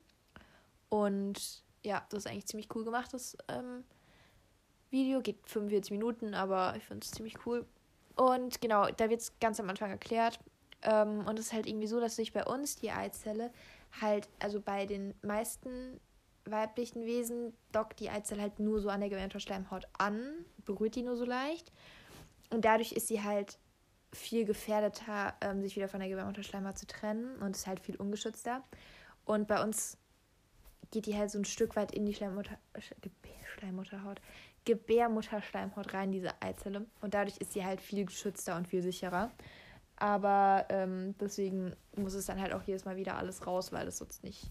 [0.90, 3.82] Und ja, das ist eigentlich ziemlich cool gemacht, das ähm,
[4.90, 5.20] Video.
[5.22, 7.66] Geht 45 Minuten, aber ich finde es ziemlich cool.
[8.20, 10.40] Und genau, da wird es ganz am Anfang erklärt.
[10.82, 13.50] Ähm, und es ist halt irgendwie so, dass sich bei uns die Eizelle
[13.98, 15.98] halt, also bei den meisten
[16.44, 20.20] weiblichen Wesen dockt die Eizelle halt nur so an der Gebärmutterschleimhaut an,
[20.66, 21.72] berührt die nur so leicht.
[22.50, 23.58] Und dadurch ist sie halt
[24.12, 28.62] viel gefährdeter, ähm, sich wieder von der Gebärmutterschleimhaut zu trennen und ist halt viel ungeschützter.
[29.24, 29.96] Und bei uns
[30.90, 32.58] geht die halt so ein Stück weit in die Schleimmutter,
[33.56, 34.20] Schleimutterhaut,
[34.64, 36.86] Gebärmutterschleimhaut rein, diese Eizelle.
[37.00, 39.30] Und dadurch ist sie halt viel geschützter und viel sicherer.
[39.96, 43.98] Aber ähm, deswegen muss es dann halt auch jedes Mal wieder alles raus, weil das
[43.98, 44.50] sonst nicht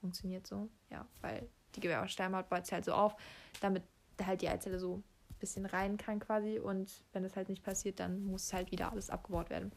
[0.00, 0.68] funktioniert so.
[0.90, 3.16] Ja, weil die Gebärmutterschleimhaut baut sich halt so auf,
[3.60, 3.82] damit
[4.24, 5.04] halt die Eizelle so ein
[5.38, 6.58] bisschen rein kann quasi.
[6.58, 9.72] Und wenn das halt nicht passiert, dann muss halt wieder alles abgebaut werden.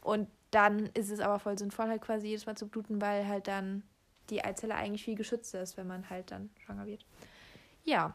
[0.00, 3.48] Und dann ist es aber voll sinnvoll, halt quasi jedes Mal zu bluten, weil halt
[3.48, 3.82] dann
[4.30, 7.04] die Eizelle eigentlich viel geschützter ist, wenn man halt dann schwanger wird.
[7.84, 8.14] Ja,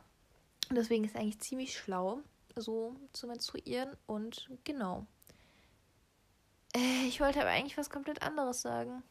[0.76, 2.22] deswegen ist eigentlich ziemlich schlau,
[2.56, 3.96] so zu menstruieren.
[4.06, 5.06] Und genau.
[6.76, 9.04] Äh, ich wollte aber eigentlich was komplett anderes sagen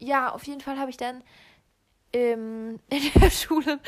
[0.00, 1.22] ja, auf jeden Fall habe ich dann
[2.12, 3.78] ähm, in der Schule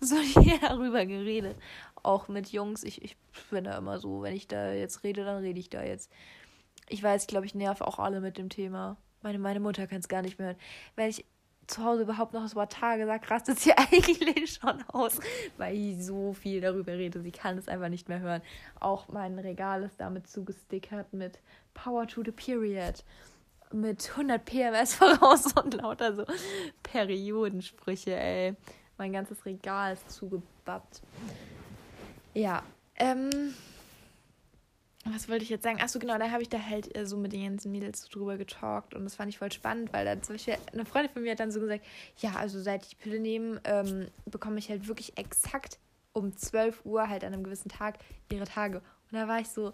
[0.00, 0.16] so
[0.60, 1.56] darüber geredet.
[2.02, 2.82] Auch mit Jungs.
[2.82, 3.16] Ich, ich
[3.50, 6.10] bin da immer so, wenn ich da jetzt rede, dann rede ich da jetzt.
[6.88, 8.96] Ich weiß, glaube ich, nerv auch alle mit dem Thema.
[9.22, 10.58] Meine, meine Mutter kann es gar nicht mehr hören.
[10.96, 11.24] Wenn ich
[11.70, 15.18] zu Hause überhaupt noch das Wort Tage sage, rastet sie eigentlich schon aus,
[15.56, 17.20] weil ich so viel darüber rede.
[17.20, 18.42] Sie kann es einfach nicht mehr hören.
[18.78, 21.38] Auch mein Regal ist damit zugestickert mit
[21.74, 23.04] Power to the Period
[23.72, 26.24] mit 100 PMS voraus und lauter so
[26.82, 28.56] Periodensprüche, ey.
[28.98, 31.02] Mein ganzes Regal ist zugebappt.
[32.34, 32.62] Ja,
[32.96, 33.54] ähm.
[35.04, 35.80] Was wollte ich jetzt sagen?
[35.80, 38.94] Achso, genau, da habe ich da halt äh, so mit den ganzen Mädels drüber getalkt
[38.94, 41.40] und das fand ich voll spannend, weil da zum Beispiel eine Freundin von mir hat
[41.40, 41.84] dann so gesagt,
[42.18, 45.78] ja, also seit ich die Pille nehme, ähm, bekomme ich halt wirklich exakt
[46.12, 47.98] um 12 Uhr halt an einem gewissen Tag
[48.30, 48.78] ihre Tage.
[48.78, 49.72] Und da war ich so,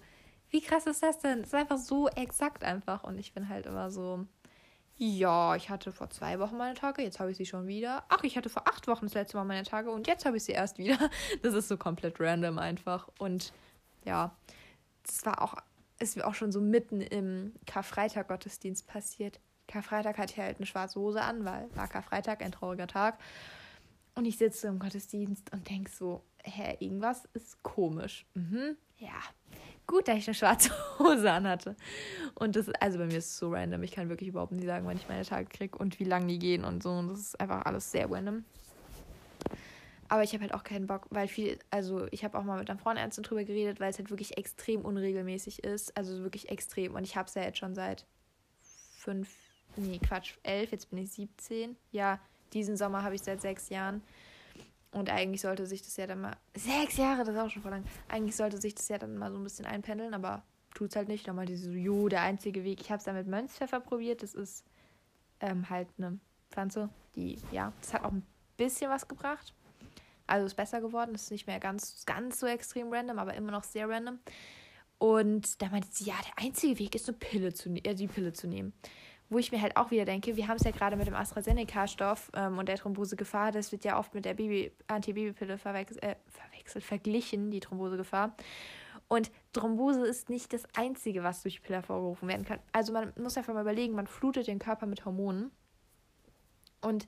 [0.50, 1.40] wie krass ist das denn?
[1.40, 3.02] Es ist einfach so exakt einfach.
[3.02, 4.26] Und ich bin halt immer so,
[4.96, 8.04] ja, ich hatte vor zwei Wochen meine Tage, jetzt habe ich sie schon wieder.
[8.08, 10.44] Ach, ich hatte vor acht Wochen das letzte Mal meine Tage und jetzt habe ich
[10.44, 10.98] sie erst wieder.
[11.42, 13.08] Das ist so komplett random einfach.
[13.18, 13.52] Und
[14.04, 14.34] ja,
[15.06, 15.54] das war auch,
[15.98, 19.40] ist auch schon so mitten im Karfreitag-Gottesdienst passiert.
[19.68, 23.18] Karfreitag hatte ich halt eine schwarze Hose an, weil war Karfreitag, ein trauriger Tag.
[24.14, 28.26] Und ich sitze im Gottesdienst und denke so, hä, irgendwas ist komisch.
[28.34, 29.20] Mhm, ja,
[29.86, 31.76] gut, dass ich eine schwarze Hose anhatte.
[32.34, 33.82] Und das, also bei mir ist es so random.
[33.82, 36.38] Ich kann wirklich überhaupt nicht sagen, wann ich meine Tage kriege und wie lang die
[36.38, 36.90] gehen und so.
[36.90, 38.44] Und das ist einfach alles sehr random.
[40.08, 42.70] Aber ich habe halt auch keinen Bock, weil viel, also ich habe auch mal mit
[42.70, 45.96] einer Frauenärztin drüber geredet, weil es halt wirklich extrem unregelmäßig ist.
[45.96, 46.94] Also wirklich extrem.
[46.94, 48.06] Und ich habe es ja jetzt schon seit
[48.96, 49.28] fünf,
[49.76, 51.76] nee, Quatsch, elf, jetzt bin ich 17.
[51.92, 52.20] Ja,
[52.52, 54.02] diesen Sommer habe ich seit sechs Jahren.
[54.92, 56.36] Und eigentlich sollte sich das ja dann mal.
[56.54, 57.84] Sechs Jahre, das ist auch schon voll lang.
[58.08, 60.42] Eigentlich sollte sich das ja dann mal so ein bisschen einpendeln, aber
[60.74, 61.28] tut es halt nicht.
[61.28, 62.80] Dann mal diese so, jo, der einzige Weg.
[62.80, 64.22] Ich habe es dann mit Mönchspfeffer probiert.
[64.22, 64.64] Das ist
[65.40, 66.18] ähm, halt eine
[66.50, 68.24] Pflanze, die, ja, das hat auch ein
[68.56, 69.52] bisschen was gebracht.
[70.26, 73.64] Also ist besser geworden, ist nicht mehr ganz, ganz so extrem random, aber immer noch
[73.64, 74.18] sehr random.
[74.98, 78.32] Und da meinte sie, ja, der einzige Weg ist, eine Pille zu, äh, die Pille
[78.32, 78.72] zu nehmen.
[79.28, 82.30] Wo ich mir halt auch wieder denke, wir haben es ja gerade mit dem AstraZeneca-Stoff
[82.34, 86.84] ähm, und der Thrombosegefahr, das wird ja oft mit der Baby Antibabypille verwechselt, äh, verwechselt,
[86.84, 88.36] verglichen, die Thrombosegefahr.
[89.08, 92.58] Und Thrombose ist nicht das Einzige, was durch Pille hervorgerufen werden kann.
[92.72, 95.50] Also man muss einfach mal überlegen, man flutet den Körper mit Hormonen.
[96.80, 97.06] Und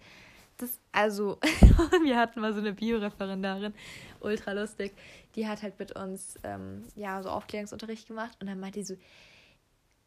[0.59, 1.39] das, also,
[2.05, 3.75] wir hatten mal so eine Bioreferendarin,
[4.21, 4.93] ultra lustig.
[5.35, 8.97] Die hat halt mit uns, ähm, ja, so Aufklärungsunterricht gemacht und dann meinte die so,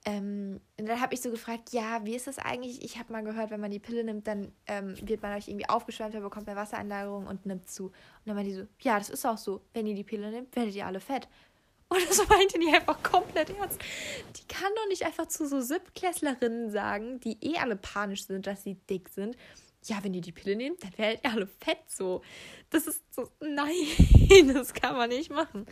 [0.04, 2.84] ähm, und dann habe ich so gefragt, ja, wie ist das eigentlich?
[2.84, 5.70] Ich habe mal gehört, wenn man die Pille nimmt, dann ähm, wird man euch irgendwie
[5.70, 7.86] aufgeschwemmt, dann bekommt man Wassereinlagerung und nimmt zu.
[7.86, 7.94] Und
[8.26, 9.62] dann meinte die so, ja, das ist auch so.
[9.74, 11.28] Wenn ihr die Pille nimmt, werdet ihr alle fett.
[11.94, 13.78] Und das meinte die einfach komplett ernst.
[14.38, 18.64] Die kann doch nicht einfach zu so Siebtklässlerinnen sagen, die eh alle panisch sind, dass
[18.64, 19.36] sie dick sind,
[19.84, 22.22] ja, wenn ihr die Pille nehmt, dann werdet ihr alle fett so.
[22.70, 23.74] Das ist so, nein,
[24.54, 25.66] das kann man nicht machen.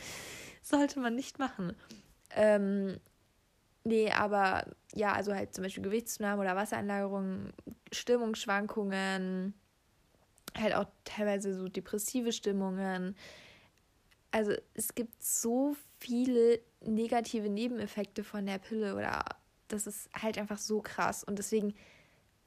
[0.62, 1.74] Sollte man nicht machen.
[2.32, 3.00] Ähm,
[3.86, 7.54] nee, aber ja, also halt zum Beispiel Gewichtszunahme oder Wassereinlagerungen,
[7.94, 9.54] Stimmungsschwankungen,
[10.58, 13.16] halt auch teilweise so depressive Stimmungen.
[14.32, 19.24] Also es gibt so viele negative Nebeneffekte von der Pille oder
[19.68, 21.74] das ist halt einfach so krass und deswegen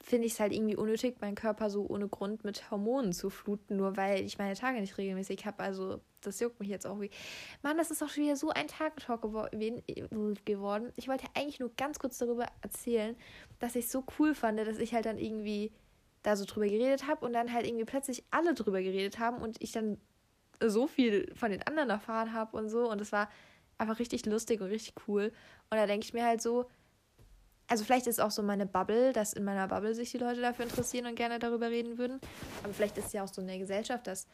[0.02, 3.76] finde ich es halt irgendwie unnötig, meinen Körper so ohne Grund mit Hormonen zu fluten,
[3.76, 5.62] nur weil ich meine Tage nicht regelmäßig habe.
[5.62, 7.10] Also, das juckt mich jetzt auch wie.
[7.62, 10.92] Mann, das ist auch schon wieder so ein Tagetalk geworden.
[10.96, 13.16] Ich wollte eigentlich nur ganz kurz darüber erzählen,
[13.60, 15.70] dass ich es so cool fand, dass ich halt dann irgendwie
[16.22, 19.56] da so drüber geredet habe und dann halt irgendwie plötzlich alle drüber geredet haben und
[19.62, 19.98] ich dann
[20.70, 22.90] so viel von den anderen erfahren habe und so.
[22.90, 23.28] Und es war
[23.78, 25.32] einfach richtig lustig und richtig cool.
[25.70, 26.68] Und da denke ich mir halt so,
[27.68, 30.64] also vielleicht ist auch so meine Bubble, dass in meiner Bubble sich die Leute dafür
[30.64, 32.20] interessieren und gerne darüber reden würden.
[32.62, 34.26] Aber vielleicht ist es ja auch so in der Gesellschaft, dass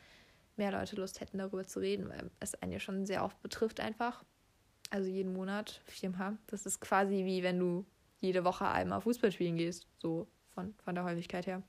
[0.57, 3.81] mehr Leute Lust hätten, darüber zu reden, weil es einen ja schon sehr oft betrifft
[3.81, 4.25] einfach.
[4.91, 6.37] Also jeden Monat viermal.
[6.49, 7.87] Das ist quasi wie wenn du
[8.19, 11.63] jede Woche einmal Fußball spielen gehst, so von, von der Häufigkeit her.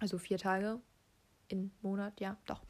[0.00, 0.80] Also vier Tage
[1.48, 2.62] im Monat, ja, doch.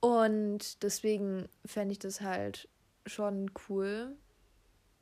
[0.00, 2.68] Und deswegen fände ich das halt
[3.06, 4.16] schon cool,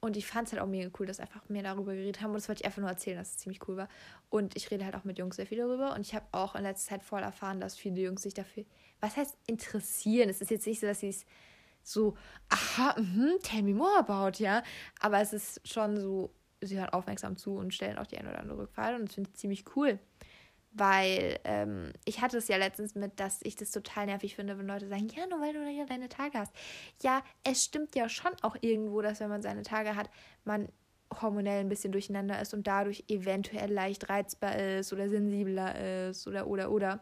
[0.05, 2.29] und ich fand es halt auch mega cool, dass einfach mehr darüber geredet haben.
[2.29, 3.89] Und das wollte ich einfach nur erzählen, dass es ziemlich cool war.
[4.29, 5.95] Und ich rede halt auch mit Jungs sehr viel darüber.
[5.95, 8.67] Und ich habe auch in letzter Zeit voll erfahren, dass viele Jungs sich dafür,
[9.01, 10.29] was heißt interessieren?
[10.29, 11.25] Es ist jetzt nicht so, dass sie es
[11.83, 12.19] so,
[12.51, 14.63] aha, mh, tell me more about, ja.
[15.01, 18.41] Aber es ist schon so, sie hören aufmerksam zu und stellen auch die eine oder
[18.41, 18.97] andere Rückfrage.
[18.97, 19.99] Und das finde ich ziemlich cool
[20.75, 24.67] weil ähm, ich hatte es ja letztens mit, dass ich das total nervig finde, wenn
[24.67, 26.53] Leute sagen, ja, nur weil du ja deine Tage hast.
[27.03, 30.11] Ja, es stimmt ja schon auch irgendwo, dass wenn man seine Tage hat,
[30.45, 30.69] man
[31.21, 36.49] hormonell ein bisschen durcheinander ist und dadurch eventuell leicht reizbar ist oder sensibler ist oder
[36.49, 37.01] oder oder.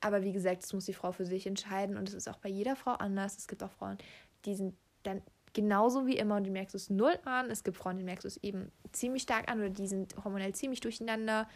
[0.00, 2.50] Aber wie gesagt, das muss die Frau für sich entscheiden und es ist auch bei
[2.50, 3.38] jeder Frau anders.
[3.38, 3.96] Es gibt auch Frauen,
[4.44, 5.22] die sind dann
[5.54, 7.50] genauso wie immer und die merkst du es null an.
[7.50, 10.54] Es gibt Frauen, die merkst du es eben ziemlich stark an oder die sind hormonell
[10.54, 11.48] ziemlich durcheinander.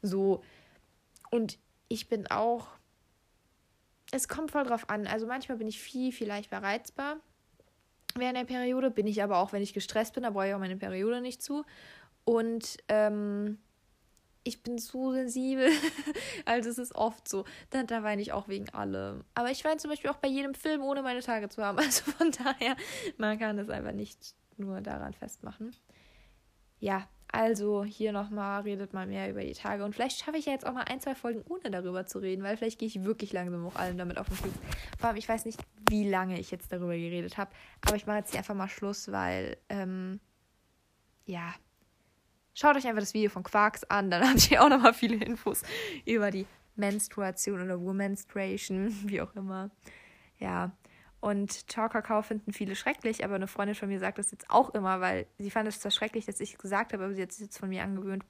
[0.00, 0.42] So,
[1.30, 1.58] und
[1.88, 2.68] ich bin auch,
[4.12, 5.06] es kommt voll drauf an.
[5.06, 7.20] Also manchmal bin ich viel, viel leichter reizbar
[8.14, 10.58] während der Periode, bin ich aber auch, wenn ich gestresst bin, da brauche ich auch
[10.58, 11.64] meine Periode nicht zu.
[12.24, 13.58] Und ähm,
[14.44, 15.70] ich bin so sensibel.
[16.44, 17.44] also es ist oft so.
[17.70, 19.24] Da, da weine ich auch wegen allem.
[19.34, 21.78] Aber ich weine zum Beispiel auch bei jedem Film, ohne meine Tage zu haben.
[21.84, 22.76] Also von daher,
[23.16, 25.74] man kann das einfach nicht nur daran festmachen.
[26.78, 29.84] Ja, also hier nochmal, redet mal mehr über die Tage.
[29.84, 32.42] Und vielleicht schaffe ich ja jetzt auch mal ein, zwei Folgen, ohne darüber zu reden,
[32.42, 34.52] weil vielleicht gehe ich wirklich langsam auch allen damit auf den Fuß.
[34.98, 37.50] Vor allem, ich weiß nicht, wie lange ich jetzt darüber geredet habe.
[37.86, 40.20] Aber ich mache jetzt hier einfach mal Schluss, weil, ähm,
[41.26, 41.54] ja.
[42.52, 45.62] Schaut euch einfach das Video von Quarks an, dann habt ihr auch nochmal viele Infos
[46.04, 49.70] über die Menstruation oder Womenstruation, wie auch immer.
[50.38, 50.72] Ja,
[51.20, 55.00] und Ciao-Kakao finden viele schrecklich, aber eine Freundin von mir sagt das jetzt auch immer,
[55.00, 57.38] weil sie fand es zwar schrecklich, dass ich es gesagt habe, aber sie hat es
[57.38, 58.24] jetzt von mir angewöhnt.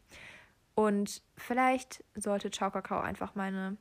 [0.75, 3.77] Und vielleicht sollte Ciao-Kakao einfach meine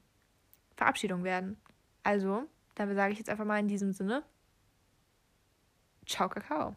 [0.76, 1.58] Verabschiedung werden.
[2.04, 2.44] Also,
[2.76, 4.24] dann sage ich jetzt einfach mal in diesem Sinne:
[6.06, 6.76] Ciao, Kakao.